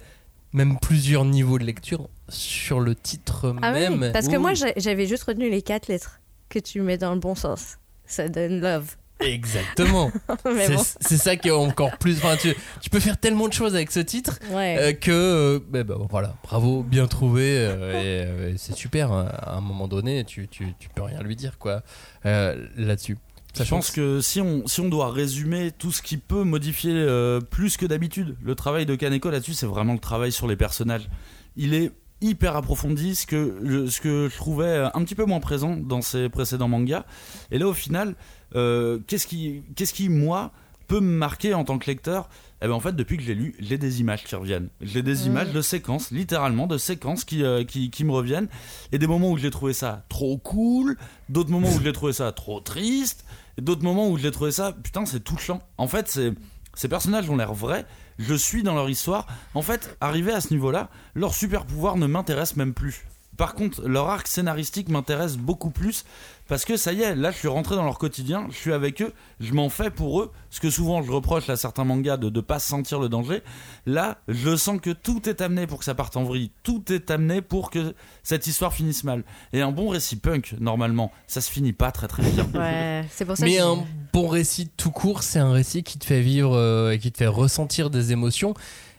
[0.54, 4.02] même plusieurs niveaux de lecture sur le titre Ah même.
[4.02, 7.20] oui, parce que moi j'avais juste retenu les quatre lettres que tu mets dans le
[7.20, 7.78] bon sens.
[8.06, 8.96] Ça donne love.
[9.20, 10.12] Exactement.
[10.44, 10.84] C'est bon.
[11.18, 12.18] ça qui est encore plus.
[12.18, 14.78] Enfin, tu, tu peux faire tellement de choses avec ce titre Ouais.
[14.80, 15.12] euh, que.
[15.12, 17.44] euh, ben, ben, voilà, bravo, bien trouvé.
[17.58, 19.12] euh, et, euh, c'est super.
[19.12, 19.28] hein.
[19.42, 21.82] À un moment donné, tu, tu, tu peux rien lui dire, quoi,
[22.26, 23.18] euh, là-dessus.
[23.58, 27.40] Je pense que si on, si on doit résumer tout ce qui peut modifier euh,
[27.40, 31.08] plus que d'habitude, le travail de Kaneko là-dessus, c'est vraiment le travail sur les personnages.
[31.56, 35.40] Il est hyper approfondi, ce que, je- ce que je trouvais un petit peu moins
[35.40, 37.06] présent dans ses précédents mangas.
[37.50, 38.14] Et là, au final, euh,
[38.54, 40.52] qu'est-ce qui, qu'est-ce qui, moi,
[40.88, 42.30] peut me marquer en tant que lecteur?
[42.62, 44.70] Eh ben en fait, depuis que je l'ai lu, j'ai des images qui reviennent.
[44.82, 48.48] J'ai des images de séquences, littéralement, de séquences qui, euh, qui, qui me reviennent.
[48.92, 52.32] Et des moments où j'ai trouvé ça trop cool, d'autres moments où j'ai trouvé ça
[52.32, 53.26] trop triste,
[53.62, 55.62] d'autres moments où j'ai trouvé ça, putain, c'est touchant.
[55.78, 56.34] En fait, c'est,
[56.76, 57.86] ces personnages ont l'air vrais,
[58.18, 59.28] je suis dans leur histoire.
[59.54, 63.06] En fait, arrivé à ce niveau-là, leur super pouvoir ne m'intéresse même plus.
[63.38, 66.06] Par contre, leur arc scénaristique m'intéresse beaucoup plus
[66.48, 69.02] parce que ça y est, là je suis rentré dans leur quotidien, je suis avec
[69.02, 70.32] eux, je m'en fais pour eux.
[70.52, 73.42] Ce que souvent je reproche à certains mangas de ne pas sentir le danger.
[73.88, 77.10] Là, je sens que tout est amené pour que ça parte en vrille, tout est
[77.10, 79.24] amené pour que cette histoire finisse mal.
[79.54, 82.46] Et un bon récit punk, normalement, ça se finit pas très très bien.
[82.56, 83.84] Ouais, c'est pour ça Mais que un
[84.14, 87.18] bon récit tout court, c'est un récit qui te fait vivre euh, et qui te
[87.18, 88.54] fait ressentir des émotions.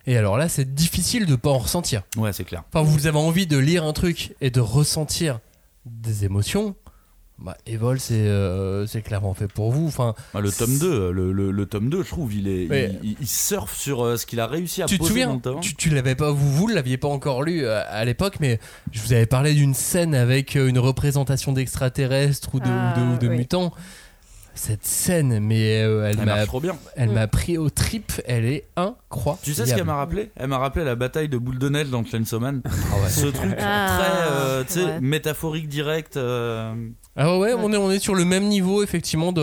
[0.07, 2.03] Et alors là, c'est difficile de pas en ressentir.
[2.17, 2.63] Ouais, c'est clair.
[2.73, 5.41] Enfin, vous avez envie de lire un truc et de ressentir
[5.85, 6.75] des émotions.
[7.39, 9.87] Bah, Evol, c'est euh, c'est clairement fait pour vous.
[9.89, 12.99] Enfin, Ah, le tome 2, le, le- le tome 2, je trouve, il, est, Mais-
[13.03, 15.41] il, il- il surfe sur euh, ce qu'il a réussi à tu te dans souviens
[15.45, 15.61] le.
[15.61, 18.59] Tu, tu l'avais pas, vous, vous l'aviez pas encore lu euh, à l'époque, mais
[18.91, 23.01] je vous avais parlé d'une scène avec euh, une représentation d'extraterrestres ou de, Ah, ou
[23.01, 23.37] de, ou de oui.
[23.37, 23.71] mutants.
[24.55, 26.79] Cette scène, mais euh, elle Elle m'a marche trop bien.
[26.97, 28.11] elle m'a pris au trip.
[28.27, 28.97] Elle est incroyable.
[29.43, 30.31] Tu sais ce qu'elle m'a rappelé?
[30.37, 32.41] Elle m'a rappelé la bataille de boule de neige dans Chainsaw.
[32.45, 32.51] Ah
[33.03, 33.09] ouais.
[33.09, 33.99] Ce truc Ah.
[33.99, 35.01] très, euh, tu sais, Ouais.
[35.01, 36.17] métaphorique direct.
[36.17, 36.73] euh,
[37.17, 39.41] Ah ouais, ouais, on est on est sur le même niveau effectivement de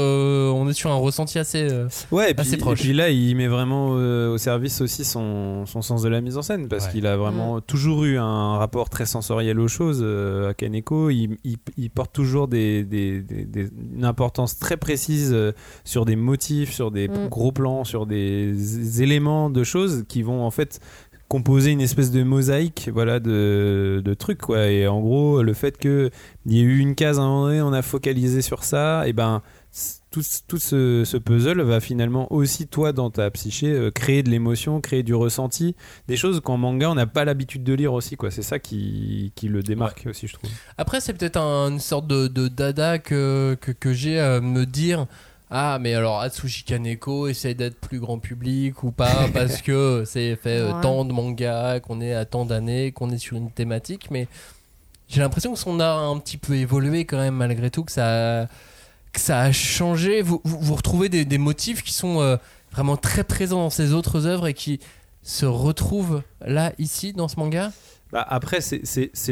[0.51, 2.79] on est sur un ressenti assez euh, Ouais, et puis, Assez proche.
[2.81, 6.21] et puis là, il met vraiment euh, au service aussi son, son sens de la
[6.21, 6.91] mise en scène parce Ouais.
[6.91, 11.09] qu'il a vraiment toujours eu un rapport très sensoriel aux choses euh, à Kaneko.
[11.09, 15.51] Il, il- il porte toujours des, des- des- des- une importance très précise euh,
[15.83, 17.27] sur des motifs, sur des Mm.
[17.29, 20.79] gros plans, sur des éléments de choses qui vont en fait
[21.29, 24.67] composer une espèce de mosaïque voilà de, de trucs quoi.
[24.67, 26.11] Et en gros le fait que
[26.45, 29.07] il y ait eu une case à un moment donné on a focalisé sur ça
[29.07, 29.41] et ben
[30.11, 34.29] tout, tout ce, ce puzzle va finalement aussi toi dans ta psyché euh, créer de
[34.29, 35.75] l'émotion créer du ressenti
[36.07, 38.29] des choses qu'en manga on n'a pas l'habitude de lire aussi quoi.
[38.29, 40.51] C'est ça qui, qui le démarque aussi je trouve.
[40.77, 44.67] Après, c'est peut-être un- une sorte de, de dada que, que, que j'ai à me
[44.67, 45.07] dire
[45.55, 50.35] Ah, mais alors Atsushi Kaneko essaye d'être plus grand public ou pas parce que c'est
[50.35, 50.81] fait euh, Ouais.
[50.81, 54.27] tant de mangas, qu'on est à tant d'années, qu'on est sur une thématique, mais
[55.07, 57.91] j'ai l'impression que son art a un petit peu évolué quand même malgré tout, que
[57.91, 58.45] ça a,
[59.11, 60.23] que ça a changé.
[60.23, 62.35] Vous, vous, vous retrouvez des, des motifs qui sont euh,
[62.71, 64.79] vraiment très présents dans ses autres œuvres et qui
[65.21, 67.71] se retrouvent là, ici, dans ce manga?
[68.11, 68.81] Bah, après, c'est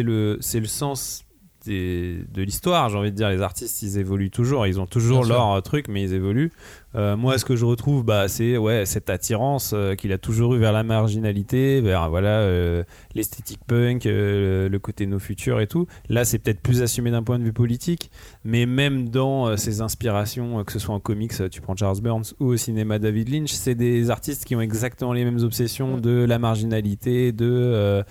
[0.04, 1.24] le, c'est le sens
[1.68, 3.30] de l'histoire, j'ai envie de dire.
[3.30, 4.68] Les artistes, ils évoluent toujours.
[4.68, 6.52] Ils ont toujours Bien leur euh, truc, mais ils évoluent.
[6.96, 10.56] Euh, moi, ce que je retrouve, bah, c'est ouais, cette attirance euh, qu'il a toujours
[10.56, 12.84] eu vers la marginalité, vers voilà euh,
[13.16, 15.88] l'esthétique punk, le côté no futur et tout.
[16.10, 18.12] Là, c'est peut-être plus assumé d'un point de vue politique,
[18.44, 22.48] mais même dans ses inspirations, que ce soit en comics, tu prends Charles Burns ou
[22.48, 26.02] au cinéma David Lynch, c'est des artistes qui ont exactement les mêmes obsessions Mm.
[26.02, 28.04] de la marginalité, de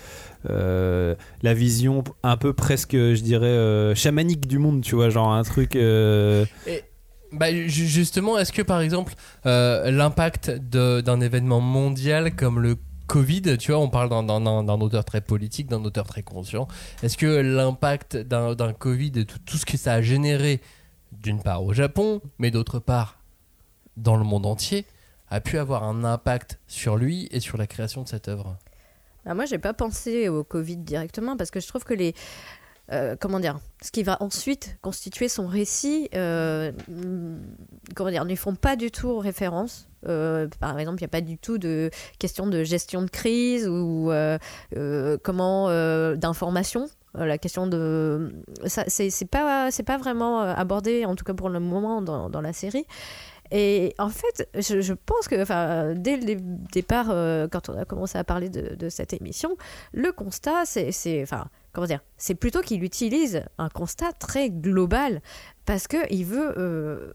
[0.44, 5.76] la vision un peu presque, je dirais, chamanique du monde, tu vois, genre un truc.
[7.32, 9.14] Bah, ju- justement, est-ce que par exemple
[9.46, 12.76] euh, l'impact d'un événement mondial comme le
[13.06, 16.68] Covid, tu vois, on parle d'un- auteur très politique, d'un auteur très conscient.
[17.02, 20.60] Est-ce que l'impact d'un Covid et tout, ce que ça a généré,
[21.12, 23.18] d'une part au Japon, mais d'autre part
[23.96, 24.86] dans le monde entier,
[25.28, 28.56] a pu avoir un impact sur lui et sur la création de cette œuvre?
[29.26, 32.14] Ah, moi, j'ai pas pensé au Covid directement parce que je trouve que les.
[32.92, 37.38] Euh, comment dire Ce qui va ensuite constituer son récit, euh, mm,
[37.94, 39.88] comment dire, ne font pas du tout référence.
[40.08, 43.68] Euh, par exemple, il n'y a pas du tout de question de gestion de crise
[43.68, 44.38] ou euh,
[45.22, 45.68] comment
[46.16, 46.88] d'information.
[47.14, 48.32] La question de
[48.66, 52.52] ça c'est pas pas vraiment abordé en tout cas pour le moment dans, dans la
[52.52, 52.86] série
[53.50, 56.38] et en fait, je, pense que dès le dé-
[56.72, 57.06] départ,
[57.50, 59.56] quand on a commencé à parler de, cette émission,
[59.92, 65.22] le constat, c'est, c'est- enfin, comment dire, c'est plutôt qu'il utilise un constat très global
[65.66, 67.14] parce que il veut.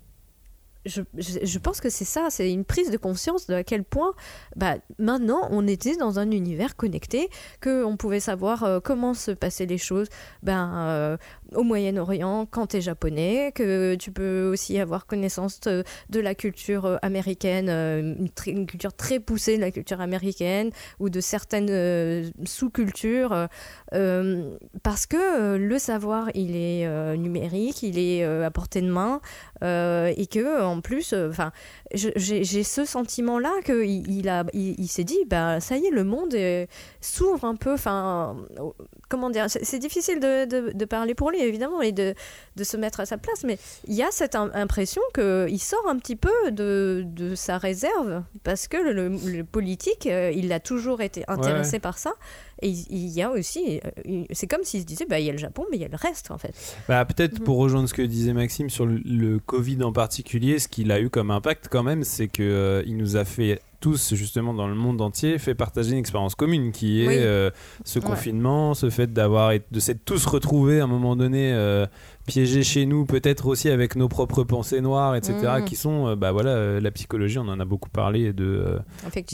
[0.86, 4.14] Je, pense que c'est ça, c'est une prise de conscience de à quel point
[4.56, 7.30] bah, maintenant on était dans un univers connecté,
[7.62, 10.08] qu'on pouvait savoir euh, comment se passaient les choses.
[10.44, 11.18] Ben, euh,
[11.54, 15.84] au Moyen-Orient quand tu es japonais, que tu peux aussi avoir connaissance de,
[16.20, 22.32] la culture euh, américaine, une, culture très poussée de la culture américaine ou de certaines
[22.46, 23.48] sous-cultures,
[23.92, 29.22] parce que le savoir il est numérique, il est à portée de main,
[29.62, 31.52] et que en plus, enfin,
[31.94, 35.92] j'ai j'ai ce sentiment-là que il, a, il, il s'est dit, bah ça y est,
[35.92, 36.66] le monde euh,
[37.02, 38.70] s'ouvre un peu, enfin, euh,
[39.10, 42.14] comment dire, c'est difficile de, de, de parler pour lui évidemment et de,
[42.56, 43.58] de se mettre à sa place, mais
[43.88, 47.06] il y a cette im- impression que il sort un petit peu de,
[47.36, 51.80] sa réserve parce que le, le- le politique, euh, il a toujours été intéressé Ouais.
[51.80, 52.14] par ça.
[52.62, 55.34] Et il y a aussi, euh, c'est comme s'il se disait, bah il y a
[55.34, 56.54] le Japon, mais il y a le reste en fait.
[56.88, 60.68] Bah, peut-être pour rejoindre ce que disait Maxime sur le, le Covid en particulier, ce
[60.68, 64.14] qu'il a eu comme impact quand même, c'est que euh, il nous a fait tous
[64.14, 67.14] justement dans le monde entier fait partager une expérience commune qui est Oui.
[67.18, 67.50] euh,
[67.84, 68.06] ce Ouais.
[68.06, 71.86] confinement, ce fait d'avoir de s'être tous retrouvés à un moment donné euh,
[72.28, 75.36] piégés chez nous, peut-être aussi avec nos propres pensées noires, etc.
[75.60, 75.66] Mhm.
[75.66, 78.80] qui sont euh, bah voilà la psychologie, on en a beaucoup parlé de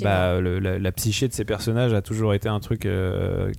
[0.03, 2.87] bah, le- la, la psyché de ces personnages a toujours été un truc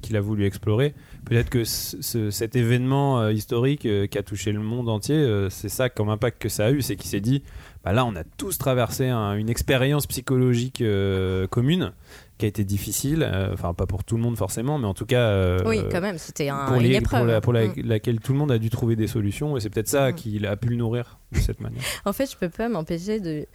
[0.02, 0.94] qu'il a voulu explorer.
[1.24, 5.88] Peut-être que ce- ce- cet événement historique qui a touché le monde entier, c'est ça
[5.88, 7.42] comme impact que ça a eu, c'est qu'il s'est dit,
[7.84, 11.92] bah là on a tous traversé un- une expérience psychologique euh, commune
[12.38, 15.06] qui a été difficile, euh, enfin pas pour tout le monde forcément, mais en tout
[15.06, 17.20] cas euh, oui, quand même, c'était un, pour, une les- épreuve.
[17.20, 17.74] pour la- pour la- Mm.
[17.84, 20.14] laquelle tout le monde a dû trouver des solutions et c'est peut-être ça Mm.
[20.14, 21.82] qu'il a pu le nourrir de cette manière.
[22.04, 23.46] En fait, je peux pas m'empêcher de,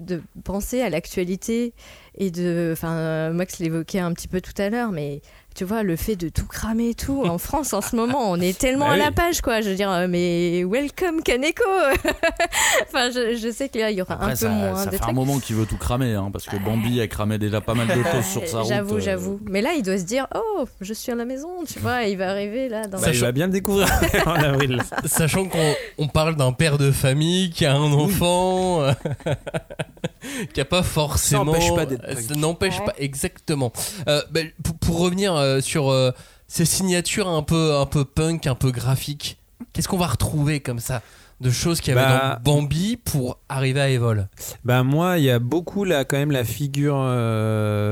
[0.00, 1.72] de penser à l'actualité
[2.18, 2.70] et de.
[2.72, 5.20] Enfin, Max l'évoquait un petit peu tout à l'heure, mais
[5.56, 8.40] tu vois, le fait de tout cramer et tout, en France en ce moment, on
[8.40, 9.60] est tellement Bah à la page, quoi.
[9.62, 11.64] Je veux dire, euh, mais welcome Kaneko
[12.86, 15.04] Enfin, je, je sais qu'il y aura Après, un peu ça, moins ça de fait
[15.04, 17.86] un moment qu'il veut tout cramer, hein, parce que Bambi a cramé déjà pas mal
[17.88, 18.68] de choses sur sa route.
[18.68, 19.40] J'avoue, euh, j'avoue.
[19.48, 22.18] Mais là, il doit se dire, oh, je suis à la maison, tu vois, il
[22.18, 23.88] va arriver là dans Bah, il va bien le découvrir
[24.26, 24.82] en avril.
[25.06, 28.92] Sachant qu'on on parle d'un père de famille qui a un enfant, euh,
[30.52, 31.44] qui a pas forcément.
[31.46, 32.84] n'empêche pas d'être Ça n'empêche Ouais.
[32.86, 33.72] pas, exactement.
[34.08, 36.10] Euh, bah, pour, pour revenir euh, sur euh,
[36.48, 39.38] ces signatures un peu, un peu punk, un peu graphiques,
[39.72, 41.02] qu'est-ce qu'on va retrouver comme ça
[41.40, 44.28] de choses qu'il y avait Bah, dans Bambi pour arriver à Evol?
[44.64, 47.85] Bah moi, il y a beaucoup là quand même la figure euh,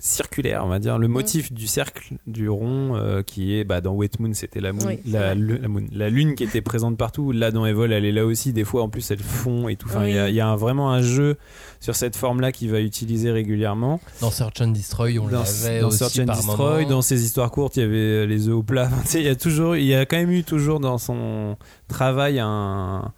[0.00, 3.94] circulaire, on va dire, le motif du cercle, du rond, euh, qui est bah, dans
[3.94, 7.32] Wet Moon, c'était la, Oui, la, la moon- la lune qui était présente partout.
[7.32, 8.52] Là dans Evol, elle est là aussi.
[8.52, 9.88] Des fois, en plus, elle fond et tout.
[9.88, 11.36] Enfin, il y a, y un- vraiment un jeu
[11.80, 14.00] sur cette forme-là qu'il va utiliser régulièrement.
[14.20, 16.88] Dans Search and Destroy, on dans, l'avait dans aussi Search and par Destroy, moment.
[16.88, 18.90] dans ses histoires courtes, il y avait euh, les œufs au plat.
[19.14, 21.56] Il y a toujours, il y a quand même eu toujours dans son
[21.88, 23.12] travail un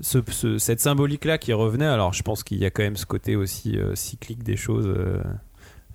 [0.00, 1.84] ce- ce- cette symbolique là qui revenait.
[1.86, 4.86] Alors, je pense qu'il y a quand même ce côté aussi euh, cyclique des choses,
[4.86, 5.18] euh,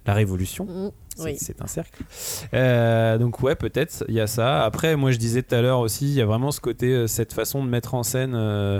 [0.08, 0.66] la révolution.
[0.66, 1.36] Mm, C'est- oui.
[1.38, 2.03] C'est un cercle.
[2.53, 4.64] Euh, donc ouais, peut-être il y a ça.
[4.64, 7.08] Après, moi je disais tout à l'heure aussi, il y a vraiment ce côté, euh,
[7.08, 8.80] cette façon de mettre en scène, euh,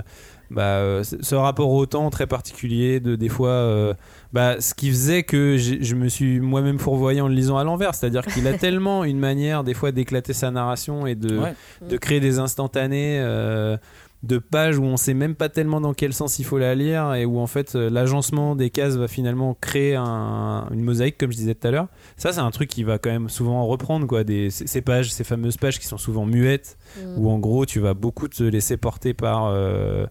[0.50, 3.92] bah, ce rapport au temps très particulier de des fois, euh,
[4.32, 7.94] bah, ce qui faisait que je me suis moi-même fourvoyé en le lisant à l'envers.
[7.94, 11.54] C'est-à-dire qu'il a tellement une manière des fois d'éclater sa narration et de Ouais.
[11.86, 13.18] de créer des instantanés.
[13.20, 13.76] euh,
[14.24, 17.14] de pages où on sait même pas tellement dans quel sens il faut la lire
[17.14, 21.30] et où en fait euh, l'agencement des cases va finalement créer un- une mosaïque comme
[21.30, 24.08] je disais tout à l'heure ça c'est un truc qui va quand même souvent reprendre
[24.08, 27.18] quoi des ces pages ces fameuses pages qui sont souvent muettes Mm.
[27.18, 30.06] où en gros tu vas beaucoup te laisser porter par euh,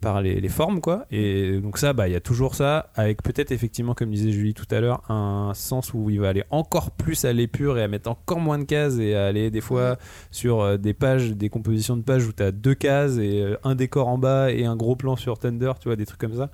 [0.00, 1.06] par les, les formes quoi.
[1.10, 4.54] Et donc ça bah il y a toujours ça avec peut-être effectivement comme disait Julie
[4.54, 7.88] tout à l'heure un sens où il va aller encore plus à l'épure et à
[7.88, 9.96] mettre encore moins de cases et à aller des fois
[10.30, 13.56] sur euh, des pages des compositions de pages où tu as deux cases et euh,
[13.64, 16.36] un décor en bas et un gros plan sur Thunder tu vois des trucs comme
[16.36, 16.50] ça.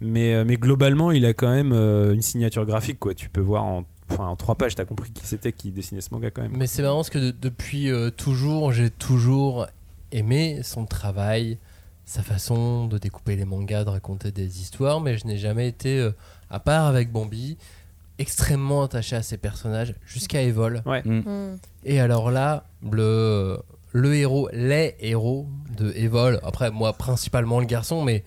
[0.00, 3.14] Mais, euh, mais globalement il a quand même une signature graphique quoi.
[3.14, 6.08] Tu peux voir en Enfin, en trois pages, t'as compris qui c'était qui dessinait ce
[6.12, 6.56] manga quand même.
[6.56, 9.68] Mais c'est marrant parce que de- depuis euh, toujours, j'ai toujours
[10.10, 11.58] aimé son travail,
[12.10, 15.96] sa façon de découper les mangas, de raconter des histoires, mais je n'ai jamais été,
[16.00, 16.10] euh,
[16.50, 17.56] à part avec Bambi,
[18.18, 20.82] extrêmement attaché à ses personnages jusqu'à Evol.
[20.86, 21.02] Ouais.
[21.04, 21.56] Mm.
[21.84, 23.60] Et alors là, le,
[23.92, 25.46] le héros, les héros
[25.76, 28.24] de Evol, après moi principalement le garçon, mais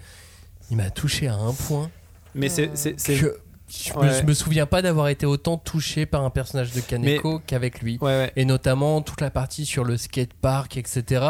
[0.71, 1.91] il m'a touché à un point
[2.35, 2.71] Mais c'est.
[2.77, 4.17] c'est- c'est- que je, me, Ouais.
[4.17, 7.97] je me souviens pas d'avoir été autant touché par un personnage de Kaneko qu'avec lui
[7.99, 8.31] Ouais, ouais.
[8.37, 11.25] et notamment toute la partie sur le skatepark, etc.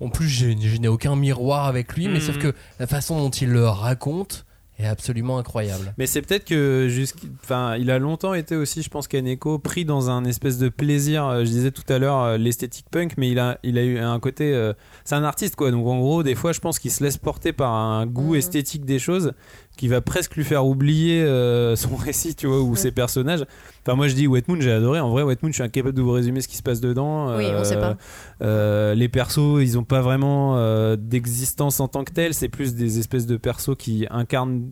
[0.00, 3.30] En plus, j'ai- je n'ai aucun miroir avec lui, mais sauf que la façon dont
[3.30, 4.44] il le raconte
[4.80, 5.94] est absolument incroyable.
[5.98, 6.88] Mais c'est peut-être que
[7.44, 11.24] enfin, il a longtemps été aussi, je pense, Kaneko pris dans un espèce de plaisir.
[11.26, 13.98] euh, Je disais tout à l'heure euh, l'esthétique punk, mais il a, il a eu
[14.00, 14.52] un côté.
[14.52, 14.72] euh,
[15.04, 15.70] c'est un artiste quoi.
[15.70, 18.38] Donc en gros, des fois, je pense qu'il se laisse porter par un goût Mhm.
[18.38, 19.32] esthétique des choses
[19.76, 23.44] qui va presque lui faire oublier euh, son récit, tu vois, ou ses personnages.
[23.86, 25.00] Enfin, moi je dis Wet Moon, j'ai adoré.
[25.00, 27.36] En vrai, Wet Moon, je suis incapable de vous résumer ce qui se passe dedans.
[27.36, 27.96] Oui, on sait pas.
[28.42, 32.34] euh, les persos, ils ont pas vraiment euh, d'existence en tant que tels.
[32.34, 34.70] C'est plus des espèces de persos qui incarnent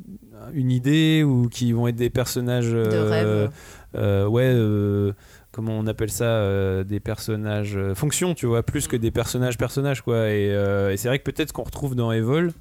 [0.55, 2.71] une idée ou qui vont être des personnages.
[2.71, 3.51] De euh, rêve.
[3.97, 4.45] euh, ouais.
[4.47, 5.13] euh,
[5.53, 9.59] comment on appelle ça euh, Des personnages euh, fonctions, tu vois, plus que des personnages
[9.59, 10.29] personnages, quoi.
[10.31, 12.53] Et, euh, et c'est vrai que peut-être ce qu'on retrouve dans Evol,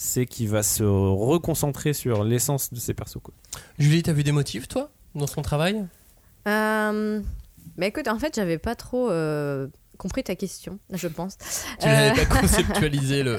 [0.00, 3.34] c'est qu'il va se reconcentrer sur l'essence de ces persos, quoi.
[3.80, 5.84] Julie, t'as vu des motifs, toi, dans son travail?
[6.46, 7.20] Euh,
[7.76, 9.66] bah écoute, en fait, j'avais pas trop euh,
[9.98, 11.36] compris ta question, je pense.
[11.80, 13.38] Tu Euh, n'avais pas conceptualisé le,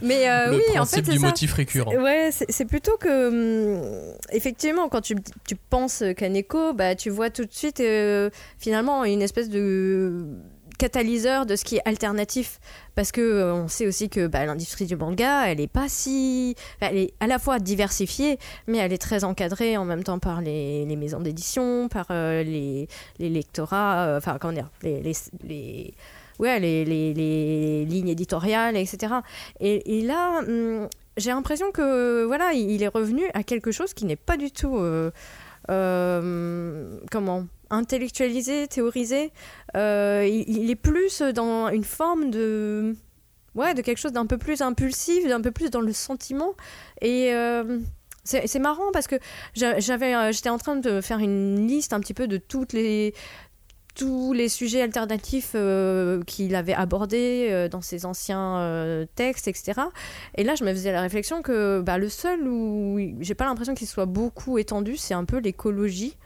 [0.00, 1.26] Mais euh, le oui, en fait, c'est du ça.
[1.26, 1.92] motif récurrent.
[1.94, 3.28] Ouais, c'est c'est plutôt que.
[3.28, 9.04] hum, effectivement, quand tu, tu penses Kaneko, bah, tu vois tout de suite, euh, finalement,
[9.04, 10.26] une espèce de
[10.80, 12.58] catalyseur de ce qui est alternatif
[12.94, 16.56] parce que euh, on sait aussi que bah, l'industrie du manga elle est pas si
[16.80, 20.40] elle est à la fois diversifiée mais elle est très encadrée en même temps par
[20.40, 25.02] les, maisons d'édition par euh, les, lectorats euh, enfin comment dire les,
[27.84, 29.12] lignes éditoriales, etc.
[29.60, 34.16] Et, là, hum, j'ai l'impression que voilà, il est revenu à quelque chose qui n'est
[34.16, 34.80] pas du tout
[35.68, 39.32] comment intellectualisé, théorisé.
[39.76, 42.96] Euh, il, est plus dans une forme de
[43.54, 46.54] ouais, de quelque chose d'un peu plus impulsif, d'un peu plus dans le sentiment.
[47.00, 47.78] Et euh,
[48.24, 49.16] c'est marrant parce que
[49.54, 52.72] j'a- j'avais, euh, j'étais en train de faire une liste un petit peu de toutes
[52.72, 53.14] les
[53.96, 55.54] tous les sujets alternatifs
[56.26, 59.80] qu'il avait abordés dans ses anciens textes, etc.
[60.36, 63.74] Et là, je me faisais la réflexion que bah, le seul où j'ai pas l'impression
[63.74, 66.16] qu'il soit beaucoup étendu, c'est un peu l'écologie.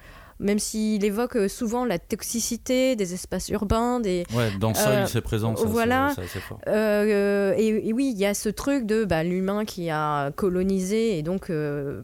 [0.41, 4.25] Même s'il évoque euh, souvent la toxicité des espaces urbains, des.
[4.35, 5.55] Ouais, dans Seuil, Euh, c'est présent.
[5.57, 6.09] ça, voilà.
[6.11, 6.59] c'est- c'est assez fort.
[6.69, 11.19] Euh, et, et oui, il y a ce truc de bah, l'humain qui a colonisé
[11.19, 11.51] et donc.
[11.51, 12.03] euh,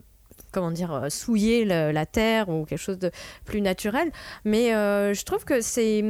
[0.52, 3.10] comment dire, euh, souillé la, la terre ou quelque chose de
[3.44, 4.10] plus naturel.
[4.44, 6.04] Mais euh, je trouve que c'est,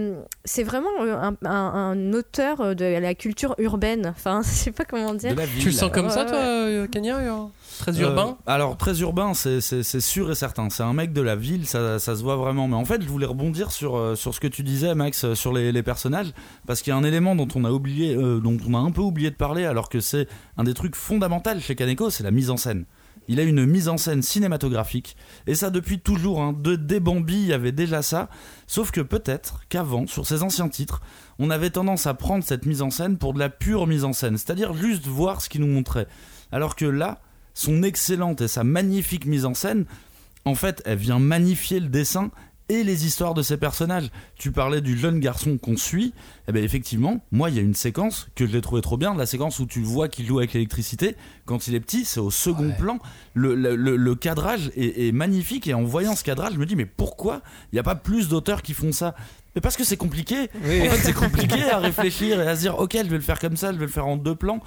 [0.45, 4.07] c'est vraiment euh, un, un- un auteur de la culture urbaine.
[4.07, 5.35] Enfin, je sais pas comment dire.
[5.35, 5.49] Ville.
[5.61, 6.39] Tu le sens comme ça, Ouais, toi,
[6.83, 6.89] ouais.
[6.91, 7.45] Kenya euh,
[7.79, 8.37] Très Euh, urbain?
[8.47, 10.69] Alors très urbain, c'est- c'est c'est sûr et certain.
[10.71, 12.69] C'est un mec de la ville, ça, ça se voit vraiment.
[12.69, 15.73] Mais en fait, je voulais rebondir sur, sur ce que tu disais, Max, sur les,
[15.73, 16.33] les personnages,
[16.67, 18.91] parce qu'il y a un élément dont on a oublié, euh, dont on a un
[18.91, 20.29] peu oublié de parler, alors que c'est
[20.59, 22.85] un des trucs fondamentaux chez Kaneko, c'est la mise en scène.
[23.31, 25.17] Il a une mise en scène cinématographique,
[25.47, 26.43] et ça depuis toujours.
[26.43, 26.53] Hein.
[26.53, 28.29] De, Bambi, il y avait déjà ça.
[28.67, 31.01] Sauf que peut-être qu'avant, sur ses anciens titres,
[31.39, 34.13] on avait tendance à prendre cette mise en scène pour de la pure mise en
[34.13, 36.09] scène, c'est-à-dire juste voir ce qu'il nous montrait.
[36.51, 37.21] Alors que là,
[37.55, 39.85] son excellente et sa magnifique mise en scène,
[40.45, 42.33] en fait, elle vient magnifier le dessin
[42.71, 44.11] et les histoires de ces personnages.
[44.37, 46.15] Tu parlais du jeune garçon qu'on suit,
[46.49, 49.15] et bien effectivement, moi il y a une séquence que je l'ai trouvé trop bien,
[49.15, 52.21] la séquence où tu le vois qu'il joue avec l'électricité, quand il est petit, c'est
[52.21, 52.77] au second Ouais.
[52.79, 52.99] plan,
[53.35, 56.67] le, le- le- le cadrage est, est magnifique, et en voyant ce cadrage, je me
[56.67, 57.43] dis, mais pourquoi
[57.73, 59.15] il n'y a pas plus d'auteurs qui font ça?
[59.57, 60.49] Mais parce que c'est compliqué.
[60.65, 60.83] Oui.
[60.83, 63.41] En fait, c'est compliqué à réfléchir et à se dire, ok, je vais le faire
[63.41, 64.61] comme ça, je vais le faire en deux plans.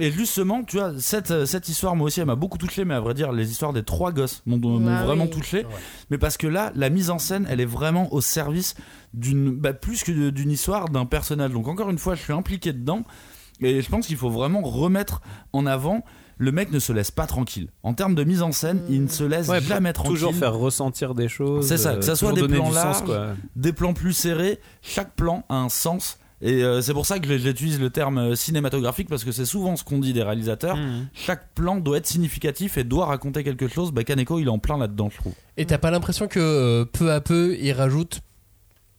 [0.00, 2.94] Et justement, tu vois, cette, euh, cette histoire, moi aussi, elle m'a beaucoup touché, mais
[2.94, 5.30] à vrai dire, les histoires des trois gosses m'ont m'ont Ah vraiment oui.
[5.30, 5.64] touché.
[6.10, 8.74] Mais parce que là, la mise en scène, elle est vraiment au service
[9.12, 11.52] d'une, bah, plus que d'une histoire, d'un personnage.
[11.52, 13.02] Donc, encore une fois, je suis impliqué dedans.
[13.60, 15.22] Et je pense qu'il faut vraiment remettre
[15.52, 16.04] en avant.
[16.38, 17.68] Le mec ne se laisse pas tranquille.
[17.84, 20.14] En termes de mise en scène, il ne se laisse Ouais, jamais tranquille.
[20.14, 21.68] toujours faire ressentir des choses.
[21.68, 23.26] C'est ça, euh, que ça soit des plans sens, larges, quoi.
[23.54, 26.18] des plans plus serrés, chaque plan a un sens.
[26.46, 29.76] Et euh, c'est pour ça que j'utilise le terme euh, cinématographique parce que c'est souvent
[29.76, 30.76] ce qu'on dit des réalisateurs.
[30.76, 31.06] Mhm.
[31.14, 33.92] Chaque plan doit être significatif et doit raconter quelque chose.
[33.92, 35.32] Bah, Kaneko, il est en plein là-dedans, je trouve.
[35.56, 38.20] Et t'as pas l'impression que euh, peu à peu, il rajoute,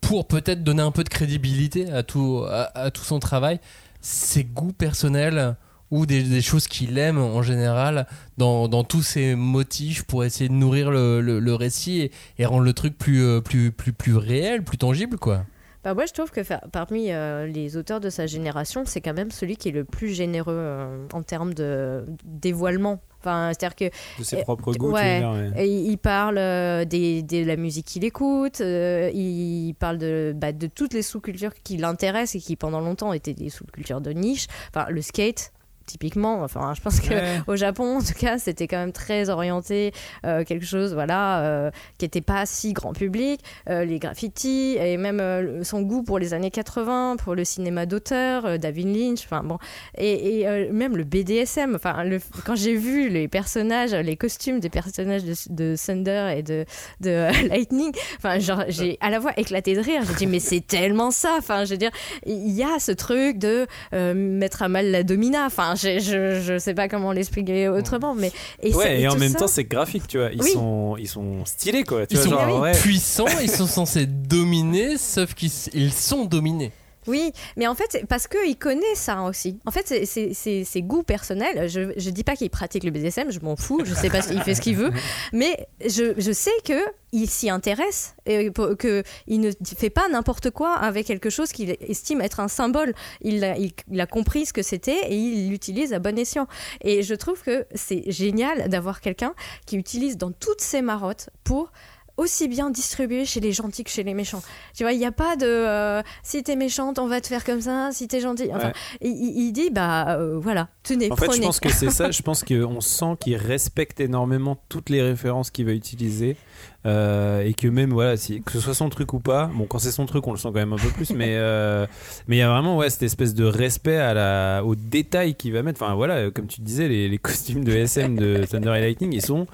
[0.01, 3.59] pour peut-être donner un peu de crédibilité à tout, à, à tout son travail,
[4.01, 5.55] ses goûts personnels
[5.91, 10.49] ou des, des choses qu'il aime en général dans, dans tous ses motifs pour essayer
[10.49, 14.15] de nourrir le, le- le récit et, et rendre le truc plus, plus, plus, plus
[14.15, 15.45] réel, plus tangible, quoi.
[15.85, 19.29] Bah, moi, je trouve que parmi euh, les auteurs de sa génération, c'est quand même
[19.29, 22.99] celui qui est le plus généreux euh, en termes de dévoilement.
[23.21, 25.21] Enfin, c'est-à-dire que De ses Euh, propres goûts, ouais.
[25.57, 30.33] Et il parle euh, des, des- de la musique qu'il écoute, euh, il parle de,
[30.35, 34.11] bah, de toutes les sous-cultures qui l'intéressent et qui pendant longtemps étaient des sous-cultures de
[34.11, 34.47] niche.
[34.69, 35.53] Enfin, le skate,
[35.85, 37.41] typiquement, enfin, je pense que Ouais.
[37.47, 39.93] au Japon, en tout cas, c'était quand même très orienté,
[40.25, 43.41] euh, quelque chose, voilà, euh, qui n'était pas si grand public.
[43.69, 48.57] Euh, les graffitis et même son goût pour les années 80, pour le cinéma d'auteur,
[48.59, 49.57] David Lynch, enfin bon,
[49.97, 51.75] et, et, même le BDSM.
[51.75, 56.43] Enfin, le- quand j'ai vu les personnages, les costumes des personnages de, de Thunder et
[56.43, 56.65] de,
[57.01, 60.01] de Lightning, enfin, genre, j'ai à la fois éclaté de rire.
[60.07, 61.35] J'ai dit, mais c'est tellement ça.
[61.37, 61.91] Enfin, je veux dire,
[62.25, 63.67] il y a ce truc de
[64.13, 65.45] mettre à mal la domina.
[65.45, 68.31] Enfin, je, je, je sais pas comment l'expliquer autrement, mais
[68.63, 70.29] et Ouais, et, en même ça- temps, c'est graphique, tu vois.
[70.31, 70.51] Ils, Oui.
[70.51, 72.05] sont, ils sont stylés, quoi.
[72.07, 72.71] Tu Ils vois, sont genre, ouais.
[72.73, 76.71] puissants, ils sont censés dominer, sauf qu'ils ils sont dominés.
[77.07, 79.59] Oui, mais en fait, parce qu'il connaît ça aussi.
[79.65, 81.69] En fait, c'est- ses goûts personnels.
[81.69, 84.41] Je, je dis pas qu'il pratique le BDSM, je m'en fous, je sais pas s'il
[84.41, 84.91] fait ce qu'il veut,
[85.33, 86.79] mais je, je sais que
[87.11, 91.69] il s'y intéresse et que il ne fait pas n'importe quoi avec quelque chose qu'il
[91.79, 92.93] estime être un symbole.
[93.21, 96.47] Il a, il, il a compris ce que c'était et il l'utilise à bon escient.
[96.81, 99.33] Et je trouve que c'est génial d'avoir quelqu'un
[99.65, 101.71] qui utilise dans toutes ses marottes pour
[102.17, 104.41] aussi bien distribuer chez les gentils que chez les méchants.
[104.73, 107.43] Tu vois, il n'y a pas de euh, si t'es méchante, on va te faire
[107.43, 108.49] comme ça, si t'es gentil.
[108.53, 108.67] Enfin,
[109.01, 109.09] Ouais.
[109.09, 112.11] il, dit bah euh, voilà, tenez, En fait, je pense que c'est ça.
[112.11, 116.37] Je pense qu'on sent qu'il respecte énormément toutes les références qu'il va utiliser.
[116.85, 119.79] euh, et que même, voilà, si, que ce soit son truc ou pas, bon, quand
[119.79, 121.87] c'est son truc, on le sent quand même un peu plus, mais euh,
[122.27, 125.51] mais il y a vraiment ouais, cette espèce de respect à la, aux détails qu'il
[125.53, 125.81] va mettre.
[125.81, 129.21] Enfin, voilà, comme tu disais, les, les costumes de SM de Thunder et Lightning, ils
[129.25, 129.47] sont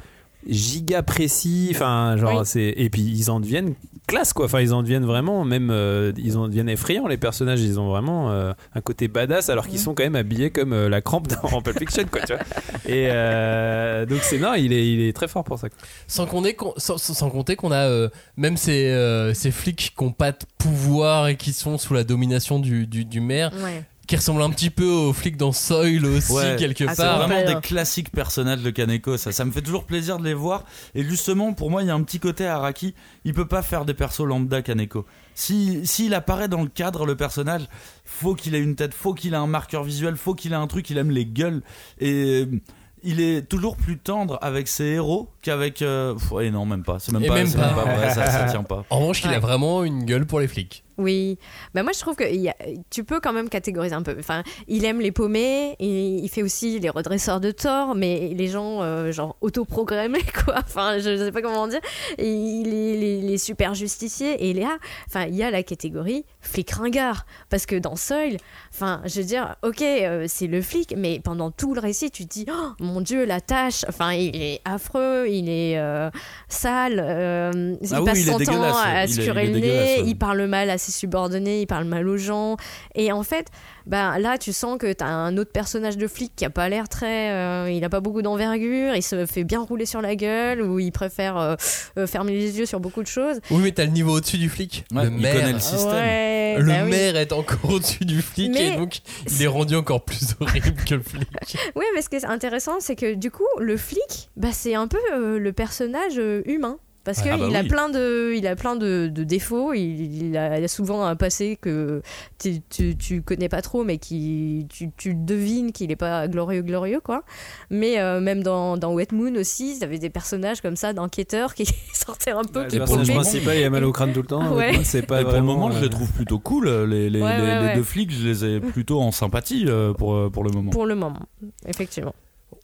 [0.48, 2.46] giga précis enfin genre Oui.
[2.46, 3.76] c'est et puis ils en deviennent
[4.08, 7.62] classe quoi enfin ils en deviennent vraiment même euh, ils en deviennent effrayants les personnages
[7.62, 10.90] ils ont vraiment euh, un côté badass alors qu'ils sont quand même habillés comme euh,
[10.90, 12.42] la crampe dans Pulp Fiction quoi tu vois
[12.86, 15.78] et euh, donc c'est non il est il est très fort pour ça quoi.
[16.08, 19.94] Sans, qu'on ait- qu'on- sans, sans- compter qu'on a euh, même ces, euh, ces flics
[19.98, 23.52] qui n'ont pas de pouvoir et qui sont sous la domination du, du, du maire,
[23.64, 23.84] Ouais.
[24.12, 26.58] Qui ressemblent un petit peu aux flics dans Soil aussi, Ouais.
[26.60, 27.18] quelque Ah, C'est part.
[27.20, 27.56] vraiment Ouais.
[27.56, 29.16] des classiques personnages de Kaneko.
[29.16, 30.66] Ça, ça me fait toujours plaisir de les voir.
[30.96, 32.94] Et justement, pour moi, il y a un petit côté Araki.
[33.24, 35.06] Il peut pas faire des persos lambda Kaneko.
[35.34, 37.62] Si s'il apparaît dans le cadre, le personnage,
[38.04, 40.68] faut qu'il ait une tête, faut qu'il ait un marqueur visuel, faut qu'il ait un
[40.68, 40.90] truc.
[40.90, 41.62] Il aime les gueules
[42.02, 42.60] et euh,
[43.04, 45.82] il est toujours plus tendre avec ses héros qu'avec.
[45.82, 47.00] euh, ouais, non, même pas.
[47.00, 47.70] C'est même pas, même c'est pas.
[47.70, 48.86] vrai, ça, ça tient pas.
[48.90, 50.84] En revanche, il a vraiment une gueule pour les flics.
[50.98, 51.40] Oui,
[51.74, 52.56] bah moi je trouve que y a-
[52.92, 54.16] tu peux quand même catégoriser un peu.
[54.20, 58.48] Enfin, il aime les paumés, et il fait aussi les redresseurs de tort, mais les
[58.48, 60.58] gens euh, genre autoprogrammés quoi.
[60.60, 61.80] Enfin, je sais pas comment dire.
[62.20, 64.78] Et il est les, les super justiciers et là,
[65.08, 68.38] enfin, il y a la catégorie flic ringard parce que dans Soil,
[68.72, 72.26] enfin, je veux dire, ok, euh, c'est le flic, mais pendant tout le récit, tu
[72.28, 73.86] te dis, oh, mon dieu, la tâche.
[73.90, 76.10] Enfin, il est affreux, il est euh,
[76.48, 80.18] sale, euh, il Ah oui, passe il son temps à se curer le nez, il
[80.18, 82.58] parle mal à ses subordonnés, il parle mal aux gens.
[82.96, 83.48] Et en fait,
[83.92, 86.88] ben là, tu sens que t'as un autre personnage de flic qui a pas l'air
[86.90, 87.30] très.
[87.32, 90.80] euh, il a pas beaucoup d'envergure, il se fait bien rouler sur la gueule, ou
[90.80, 91.56] il préfère euh,
[91.98, 93.40] euh, fermer les yeux sur beaucoup de choses.
[93.52, 94.86] Oui, mais t'as le niveau au-dessus du flic.
[94.94, 95.36] Ouais, le il maire.
[95.36, 95.92] connaît le système.
[95.92, 96.90] Ouais, Le bah oui.
[96.90, 100.74] maire est encore au-dessus du flic Mais et donc il est rendu encore plus horrible
[100.86, 101.28] que le flic.
[101.76, 104.88] Ouais, mais ce qui est intéressant, c'est que du coup, le flic, bah, c'est un
[104.88, 106.78] peu euh, le personnage euh, humain.
[107.04, 107.68] Parce Ah qu'il bah a oui.
[107.68, 109.74] plein de, il a plein de, de défauts.
[109.74, 112.04] Il, il a, il a souvent un passé que
[112.38, 116.62] tu, tu, tu connais pas trop, mais qui tu, tu devines qu'il est pas glorieux
[116.62, 117.24] glorieux quoi.
[117.72, 120.94] Mais euh, même dans, dans Wet Moon aussi, il y avait des personnages comme ça
[120.94, 122.64] d'enquêteurs qui sortaient un peu.
[122.64, 124.54] Le qui personnage pouvaient- principal, il a mal au crâne tout le temps.
[124.56, 124.84] Ouais.
[124.84, 126.70] C'est pas pour le moment, je euh, les trouve plutôt cool.
[126.70, 127.76] Les, les, Ouais, les- ouais, les ouais.
[127.78, 130.70] deux flics, je les ai plutôt en sympathie euh, pour, euh, pour le moment.
[130.70, 131.20] Pour le moment,
[131.66, 132.14] effectivement.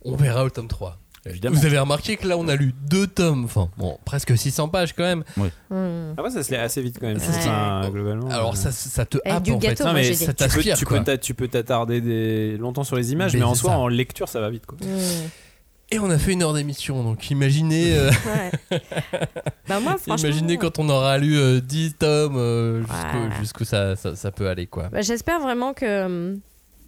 [0.05, 0.97] On verra au tome 3.
[1.29, 1.55] Évidemment.
[1.59, 4.93] Vous avez remarqué que là on a lu deux tomes, enfin bon, presque 600 pages
[4.93, 5.23] quand même.
[5.39, 7.17] Ah ouais, ça se lit assez vite quand même.
[7.17, 7.23] Ouais.
[7.27, 8.29] Enfin, globalement.
[8.29, 9.67] Alors euh, ça, ça te Avec happe du en fait.
[9.67, 10.25] gâteau, Non, moi, mais j'ai ça dit.
[10.25, 10.97] tu peux, t'aspire tu quoi.
[10.99, 12.57] peux t'a- tu peux t'attarder des...
[12.57, 13.77] longtemps sur les images, Mais mais, en c'est soi, ça.
[13.79, 14.65] en lecture, ça va vite.
[14.65, 14.77] Quoi.
[14.81, 15.27] Hmm.
[15.89, 18.09] Et on a fait une heure d'émission, donc imaginez, euh,
[18.71, 18.79] Ouais.
[19.69, 20.15] bah moi, franchement.
[20.17, 22.83] imaginez quand on aura lu euh, 10 tomes euh,
[23.39, 24.89] jusqu'où ça, ça, ça peut aller quoi.
[24.89, 26.39] Bah, J'espère vraiment que hum,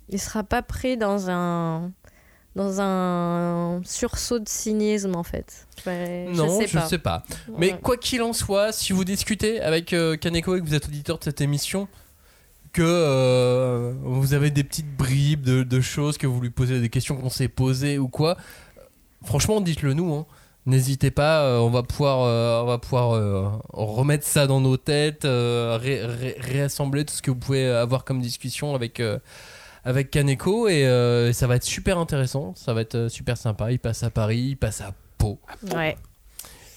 [0.09, 1.91] il sera pas pris dans un
[2.59, 5.65] dans un sursaut de cynisme en fait.
[5.85, 7.19] Ouais, non, je sais pas.
[7.19, 7.35] pas.
[7.57, 7.79] Mais Ouais.
[7.81, 11.17] quoi qu'il en soit, si vous discutez avec euh, Kaneko et que vous êtes auditeur
[11.19, 11.87] de cette émission,
[12.73, 16.89] que euh, vous avez des petites bribes de, de choses, que vous lui posez des
[16.89, 18.35] questions qu'on s'est posées ou quoi,
[19.23, 20.13] franchement, dites-le nous.
[20.13, 20.25] hein.
[20.65, 24.75] N'hésitez pas, euh, on va pouvoir, euh, on va pouvoir euh, remettre ça dans nos
[24.77, 29.01] têtes, ré- ré- réassembler tout ce que vous pouvez avoir comme discussion avec,
[29.83, 33.71] avec Kaneko et euh, ça va être super intéressant, ça va être euh, super sympa.
[33.71, 35.39] Il passe à Paris, il passe à Pau.
[35.75, 35.97] Ouais.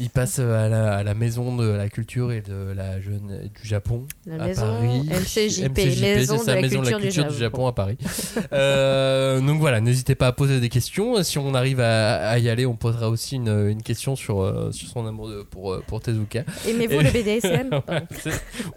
[0.03, 3.49] Il passe euh, à la, à la maison de la culture et de la jeune
[3.55, 5.03] du Japon La à maison Paris.
[5.09, 7.67] MCJP, MCJP, maison de ça, la maison de la culture du Japon.
[7.69, 7.97] À Paris.
[8.53, 11.23] Euh, donc voilà, n'hésitez pas à poser des questions.
[11.23, 14.71] Si on arrive à, à y aller, on posera aussi une, une question sur, euh,
[14.73, 16.45] sur son amour de- pour, pour Tezuka.
[16.69, 18.03] Aimez-vous Et- le BDSM Ouais,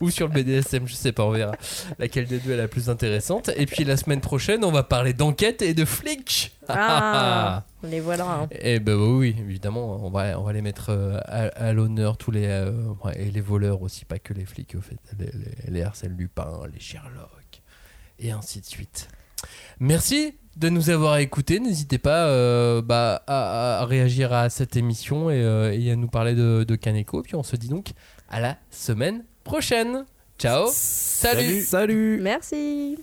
[0.02, 1.54] Ou sur le BDSM, je sais pas, on verra
[2.00, 3.50] laquelle des deux est la plus intéressante.
[3.58, 6.55] Et puis la semaine prochaine, on va parler d'enquête et de flics.
[6.70, 8.26] Ah, les voilà.
[8.44, 8.48] hein.
[8.52, 12.32] Et ben oui, évidemment, on va, on va les mettre euh, à, à l'honneur, tous
[12.32, 12.46] les.
[12.48, 12.72] euh,
[13.16, 14.98] et les voleurs aussi, pas que les flics, au fait.
[15.20, 17.62] Les, les, les Arsène Lupin, les Sherlock,
[18.20, 19.08] et ainsi de suite.
[19.80, 21.60] Merci de nous avoir écoutés.
[21.60, 26.08] N'hésitez pas euh, bah, à, à réagir à cette émission et, euh, et à nous
[26.08, 27.22] parler de, de Kaneko.
[27.22, 27.90] Puis on se dit donc
[28.30, 30.06] à la semaine prochaine.
[30.40, 30.68] Ciao.
[30.72, 31.62] Salut.
[31.62, 32.98] Salut Merci.